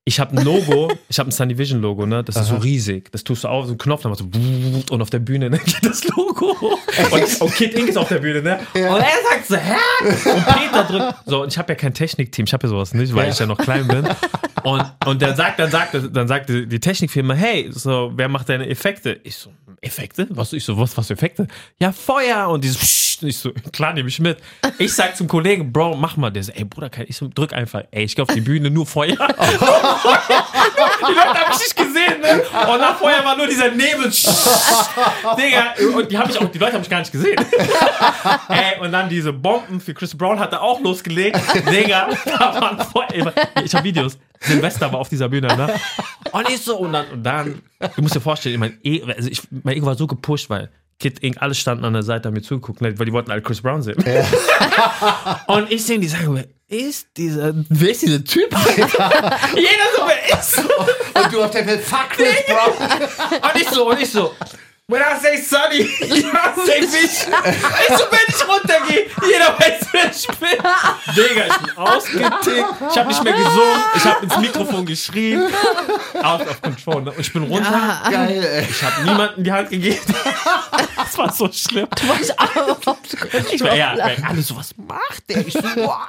[0.08, 2.24] ich habe ein Logo, ich habe ein Sunny Vision Logo, ne?
[2.24, 3.12] Das ist so riesig.
[3.12, 5.58] Das tust du auf, so einen Knopf, dann machst du und auf der Bühne ne,
[5.58, 6.56] geht das Logo.
[7.12, 8.60] Und, und Kid Ink ist auf der Bühne, ne?
[8.74, 9.76] Und er sagt so, hä?
[10.04, 11.16] Und Peter drückt.
[11.26, 13.48] So, und ich habe ja kein Technikteam, ich habe ja sowas nicht, weil ich ja
[13.48, 14.08] noch klein bin.
[14.64, 18.50] Und, und dann sagt, dann sagt, dann sagt die die Technikfirma, hey, so, wer macht
[18.50, 19.20] deine Effekte?
[19.24, 19.52] Ich so,
[19.86, 20.28] Effekte?
[20.32, 20.52] Was?
[20.54, 21.48] Ich so, was, was für Effekte?
[21.80, 23.06] Ja, Feuer und dieses Psst.
[23.24, 24.40] Ich so, klar, nehme ich mit.
[24.78, 26.32] Ich sag zum Kollegen, Bro, mach mal.
[26.32, 27.84] Der so, ey, Bruder, ich so, drück einfach.
[27.92, 29.08] Ey, ich gehe auf die Bühne, nur Feuer.
[29.16, 29.30] die Leute
[31.34, 32.44] haben mich nicht gesehen, ne?
[32.68, 34.12] Und nach Feuer war nur dieser Nebel.
[35.38, 37.38] Digga, und die haben mich auch, die Leute haben mich gar nicht gesehen.
[38.50, 41.40] ey, und dann diese Bomben für Chris Brown hat er auch losgelegt.
[41.72, 43.34] Digga, da waren Feuer.
[43.64, 44.18] Ich habe Videos.
[44.40, 45.74] Silvester war auf dieser Bühne, ne?
[46.32, 47.62] Und ich so, und dann, und dann
[47.96, 50.70] du musst dir vorstellen, mein, e also ich, mein Ego war so gepusht, weil
[51.00, 53.42] Kid Ink, alle standen an der Seite, haben mir zugeguckt, ne, weil die wollten alle
[53.42, 53.98] Chris Brown sehen.
[55.48, 58.50] und ich sehe die sagen, wer ist dieser, wer ist dieser Typ?
[58.76, 60.62] Jeder so, wer ist so?
[60.62, 62.90] Und du auf der Welt, fuck Chris Brown.
[63.42, 64.34] Und ich so, und ich so,
[64.88, 67.26] when I say Sunny, I say Fish.
[67.26, 71.16] Ich so, wenn ich runtergehe, jeder weiß, wer ich bin.
[71.16, 72.92] Digga, ich bin ausgetickt.
[72.92, 73.82] Ich habe nicht mehr gesungen.
[73.96, 75.42] Ich habe ins Mikrofon geschrien.
[76.22, 77.02] Out of control.
[77.02, 77.12] ne?
[77.12, 78.02] Und ich bin runter.
[78.12, 78.68] Geil, ey.
[78.70, 80.00] Ich habe niemandem die Hand gegeben.
[80.98, 81.88] Das war so schlimm.
[81.96, 82.96] Du warst auch
[83.54, 83.96] Ich war, ja,
[84.28, 85.46] alle so, was macht der?
[85.46, 86.08] Ich so, boah.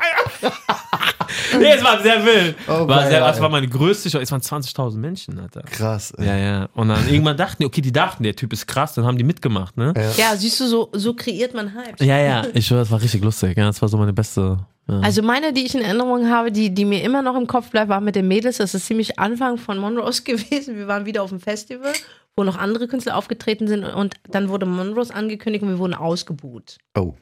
[1.58, 2.56] nee, es war sehr wild.
[2.66, 3.42] Oh, war geil, sehr, es ey.
[3.42, 4.18] war meine größte Show.
[4.18, 5.62] Es waren 20.000 Menschen, Alter.
[5.62, 6.12] Krass.
[6.12, 6.26] Ey.
[6.26, 6.68] Ja, ja.
[6.74, 9.24] Und dann irgendwann dachten die, okay, die dachten, der Typ ist krass, dann haben die
[9.24, 9.94] mitgemacht, ne?
[10.16, 12.00] Ja, siehst du, so, so kreiert man Hype.
[12.00, 12.44] Ja, ja.
[12.54, 13.56] Ich das war richtig lustig.
[13.56, 14.58] Ja, das war so meine beste.
[14.88, 15.00] Ja.
[15.00, 17.88] Also meine, die ich in Erinnerung habe, die, die mir immer noch im Kopf bleibt,
[17.88, 18.58] war mit den Mädels.
[18.58, 20.76] Das ist ziemlich Anfang von Monrose gewesen.
[20.76, 21.92] Wir waren wieder auf dem Festival,
[22.36, 26.78] wo noch andere Künstler aufgetreten sind und dann wurde Monrose angekündigt und wir wurden ausgebuht.
[26.96, 27.14] Oh.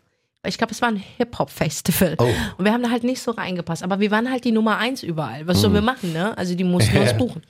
[0.46, 2.16] Ich glaube, es war ein Hip-Hop-Festival.
[2.18, 2.28] Oh.
[2.58, 3.82] Und wir haben da halt nicht so reingepasst.
[3.82, 5.46] Aber wir waren halt die Nummer eins überall.
[5.46, 6.36] Was sollen wir machen, ne?
[6.36, 7.42] Also die mussten uns buchen.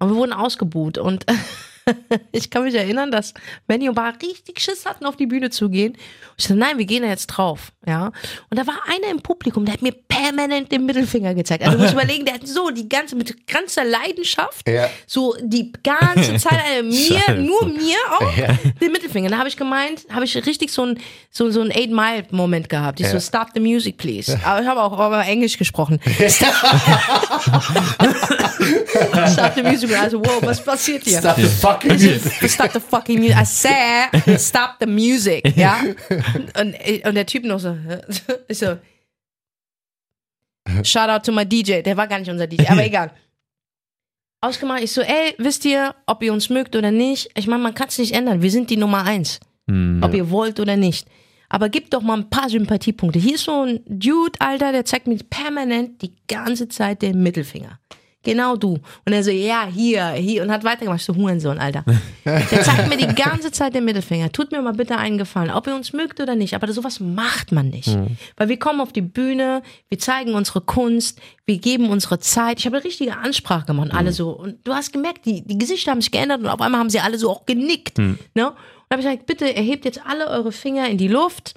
[0.00, 0.98] Und wir wurden ausgebuht.
[0.98, 1.24] Und
[2.32, 3.34] ich kann mich erinnern, dass
[3.66, 5.92] Benny und Bar richtig Schiss hatten, auf die Bühne zu gehen.
[5.92, 5.98] Und
[6.38, 7.72] ich dachte, nein, wir gehen da jetzt drauf.
[7.86, 8.12] Ja.
[8.50, 11.64] Und da war einer im Publikum, der hat mir permanent den Mittelfinger gezeigt.
[11.64, 14.88] Also du musst überlegen, der hat so die ganze, mit ganzer Leidenschaft, Ja.
[15.06, 18.32] so die ganze Zeit äh, mir, nur mir auch,
[18.80, 19.28] den Mittelfinger.
[19.30, 20.98] Da habe ich gemeint, habe ich richtig so ein,
[21.30, 23.00] so, so ein Eight-Mile-Moment gehabt.
[23.00, 24.38] Ich so, stop the music, please.
[24.44, 26.00] Aber ich habe auch aber Englisch gesprochen.
[29.32, 29.90] stop the music.
[29.98, 31.18] Also, wow, was passiert hier?
[31.18, 32.50] Stop the fucking music.
[32.50, 33.36] Stop the fucking music.
[33.36, 35.56] I said, stop the music.
[35.56, 35.80] Ja.
[36.60, 36.74] Und,
[37.06, 37.76] und der Typ noch so,
[38.48, 38.78] ich so,
[40.82, 41.82] shout out to my DJ.
[41.82, 43.10] Der war gar nicht unser DJ, aber egal.
[44.40, 47.30] Ausgemacht, ich so, ey, wisst ihr, ob ihr uns mögt oder nicht?
[47.36, 48.42] Ich meine, man kann es nicht ändern.
[48.42, 49.40] Wir sind die Nummer eins.
[50.02, 51.06] Ob ihr wollt oder nicht.
[51.48, 53.18] Aber gebt doch mal ein paar Sympathiepunkte.
[53.18, 57.78] Hier ist so ein Dude, Alter, der zeigt mir permanent die ganze Zeit den Mittelfinger.
[58.24, 58.78] Genau du.
[59.04, 60.42] Und er so, ja, hier, hier.
[60.42, 61.00] Und hat weitergemacht.
[61.00, 61.84] Ich so, Hurensohn, Alter.
[62.24, 64.30] Der zeigt mir die ganze Zeit den Mittelfinger.
[64.30, 66.54] Tut mir mal bitte einen Gefallen, ob ihr uns mögt oder nicht.
[66.54, 67.96] Aber sowas macht man nicht.
[68.36, 72.60] Weil wir kommen auf die Bühne, wir zeigen unsere Kunst, wir geben unsere Zeit.
[72.60, 73.90] Ich habe eine richtige Ansprache gemacht.
[73.90, 74.30] und Alle so.
[74.30, 77.00] Und du hast gemerkt, die, die Gesichter haben sich geändert und auf einmal haben sie
[77.00, 77.98] alle so auch genickt.
[77.98, 78.14] Ne?
[78.34, 78.56] Und
[78.88, 81.54] da habe ich gesagt, bitte erhebt jetzt alle eure Finger in die Luft.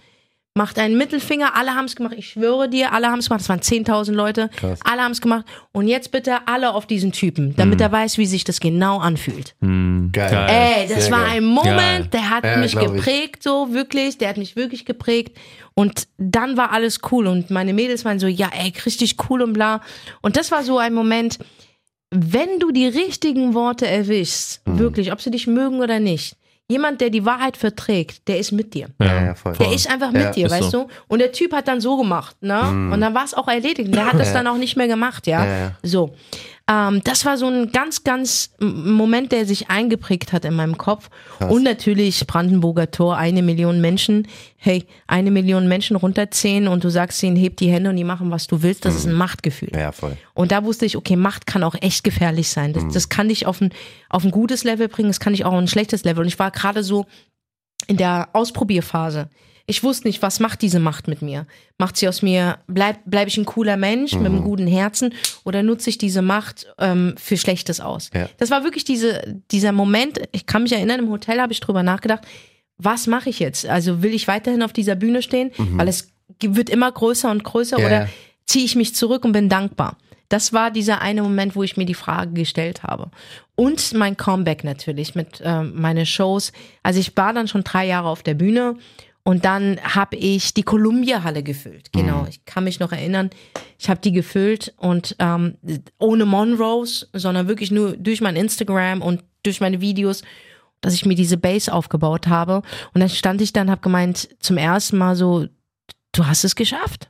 [0.58, 3.50] Macht einen Mittelfinger, alle haben es gemacht, ich schwöre dir, alle haben es gemacht, es
[3.50, 4.50] waren 10.000 Leute,
[4.86, 5.44] alle haben es gemacht
[5.74, 9.54] und jetzt bitte alle auf diesen Typen, damit er weiß, wie sich das genau anfühlt.
[9.60, 10.10] Geil.
[10.14, 10.48] Geil.
[10.50, 11.32] Ey, das Sehr war geil.
[11.40, 12.08] ein Moment, Geil.
[12.14, 12.92] der hat Ja, mich glaub ich.
[12.94, 15.38] geprägt, so wirklich, der hat mich wirklich geprägt.
[15.74, 19.52] Und dann war alles cool und meine Mädels waren so, ja, ey, richtig cool und
[19.52, 19.82] bla.
[20.22, 21.38] Und das war so ein Moment,
[22.12, 24.80] wenn du die richtigen Worte erwischst, Mhm.
[24.80, 26.38] wirklich, ob sie dich mögen oder nicht,
[26.68, 28.88] jemand, der die Wahrheit verträgt, der ist mit dir.
[29.00, 29.54] Ja, ja, voll.
[29.54, 30.84] Der ist einfach mit Ja, dir, weißt so.
[30.84, 30.88] du?
[31.08, 32.60] Und der Typ hat dann so gemacht, ne?
[32.92, 33.94] Und dann war es auch erledigt.
[33.94, 35.46] Der hat das dann auch nicht mehr gemacht, ja?
[35.46, 35.72] Ja, ja.
[35.84, 36.16] So.
[36.68, 41.10] Ähm, das war so ein ganz, ganz Moment, der sich eingeprägt hat in meinem Kopf.
[41.40, 44.28] Und natürlich Brandenburger Tor, eine Million Menschen.
[44.58, 48.32] Hey, eine Million Menschen runterziehen und du sagst ihnen, heb die Hände und die machen,
[48.32, 48.84] was du willst.
[48.86, 49.70] Das ist ein Machtgefühl.
[49.76, 50.18] Ja, voll.
[50.34, 52.74] Und da wusste ich, okay, Macht kann auch echt gefährlich sein.
[52.74, 53.72] Das, das kann dich auf ein,
[54.10, 56.22] auf ein gutes Level bringen, das kann dich auch auf ein schlechtes Level.
[56.22, 57.06] Und ich war gerade so
[57.88, 59.30] in der Ausprobierphase.
[59.68, 61.48] Ich wusste nicht, was macht diese Macht mit mir?
[61.80, 65.14] Macht sie aus mir, bleib, bleib ich ein cooler Mensch mit einem guten Herzen
[65.44, 68.12] oder nutze ich diese Macht ähm, für Schlechtes aus?
[68.14, 68.30] Ja.
[68.38, 71.82] Das war wirklich diese, dieser Moment, ich kann mich erinnern, im Hotel habe ich drüber
[71.82, 72.24] nachgedacht,
[72.78, 73.66] was mache ich jetzt?
[73.66, 76.12] Also will ich weiterhin auf dieser Bühne stehen, weil es
[76.42, 78.10] wird immer größer und größer Ja, oder
[78.46, 79.98] ziehe ich mich zurück und bin dankbar?
[80.30, 83.12] Das war dieser eine Moment, wo ich mir die Frage gestellt habe.
[83.56, 86.52] Und mein Comeback natürlich mit ähm, meine Shows.
[86.84, 88.76] Also ich war dann schon drei Jahre auf der Bühne
[89.28, 91.92] und dann habe ich die Columbia-Halle gefüllt.
[91.92, 93.32] Genau, ich kann mich noch erinnern.
[93.80, 95.56] Ich habe die gefüllt und ähm,
[95.98, 100.22] ohne Monroes, sondern wirklich nur durch mein Instagram und durch meine Videos,
[100.82, 102.62] dass ich mir diese Base aufgebaut habe.
[102.94, 105.48] Und dann stand ich dann, habe gemeint, zum ersten Mal so,
[106.12, 107.10] du hast es geschafft.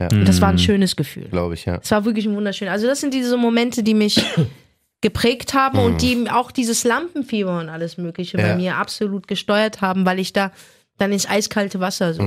[0.00, 0.08] Ja.
[0.10, 1.28] Und das war ein schönes Gefühl.
[1.28, 1.78] Glaube ich, ja.
[1.80, 2.66] Es war wirklich ein wunderschön.
[2.66, 4.20] Also das sind diese Momente, die mich
[5.00, 8.48] geprägt haben und die auch dieses Lampenfieber und alles Mögliche Ja.
[8.48, 10.50] bei mir absolut gesteuert haben, weil ich da
[11.02, 12.22] dann ins eiskalte Wasser so,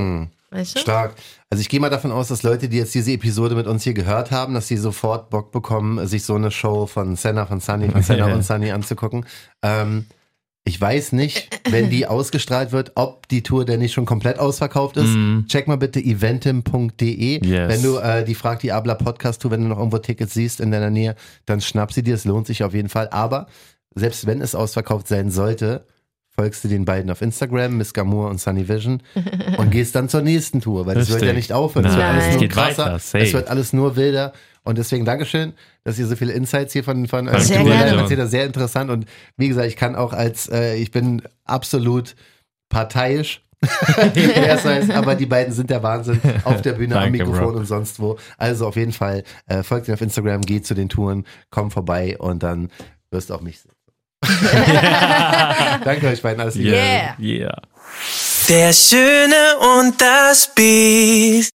[0.51, 0.80] weißt du?
[0.80, 1.15] Stark.
[1.49, 3.93] Also ich gehe mal davon aus, dass Leute, die jetzt diese Episode mit uns hier
[3.93, 7.89] gehört haben, dass sie sofort Bock bekommen, sich so eine Show von Senna, von Sunny,
[7.89, 9.26] von Senna und Sunny anzugucken.
[9.61, 10.05] Ähm,
[10.67, 14.97] ich weiß nicht, wenn die ausgestrahlt wird, ob die Tour denn nicht schon komplett ausverkauft
[14.97, 15.15] ist.
[15.47, 17.45] Check mal bitte eventim.de.
[17.45, 17.69] Yes.
[17.69, 20.59] Wenn du äh, die Frag die Abla Podcast Tour, wenn du noch irgendwo Tickets siehst
[20.59, 21.15] in deiner Nähe,
[21.45, 23.09] dann schnapp sie dir, es lohnt sich auf jeden Fall.
[23.09, 23.45] Aber
[23.93, 25.86] selbst wenn es ausverkauft sein sollte,
[26.36, 29.01] folgst du den beiden auf Instagram, Miss Gamour und Sunny Vision
[29.57, 31.27] und gehst dann zur nächsten Tour, weil das wird Richtig.
[31.27, 31.86] ja nicht aufhören.
[31.86, 34.33] Es wird alles Es nur geht krasser, weiter, es wird alles nur wilder
[34.63, 38.01] und deswegen Dankeschön, dass ihr so viele Insights hier von, von Tourleiter gerne.
[38.01, 38.31] erzählt habt.
[38.31, 39.05] Sehr interessant und
[39.38, 42.15] wie gesagt, ich kann auch als, äh, ich bin absolut
[42.69, 43.41] parteiisch.
[44.15, 47.59] Es heißt, aber die beiden sind der Wahnsinn auf der Bühne, am Mikrofon Bro.
[47.59, 48.17] und sonst wo.
[48.38, 52.17] Also auf jeden Fall äh, folgt ihnen auf Instagram, geht zu den Touren, komm vorbei
[52.19, 52.69] und dann
[53.09, 53.74] wirst du auch mich sehen.
[55.84, 56.76] Danke euch beiden, alles Liebe.
[56.76, 57.16] Yeah.
[57.20, 57.61] Yeah.
[58.49, 61.53] Der Schöne und das Biest.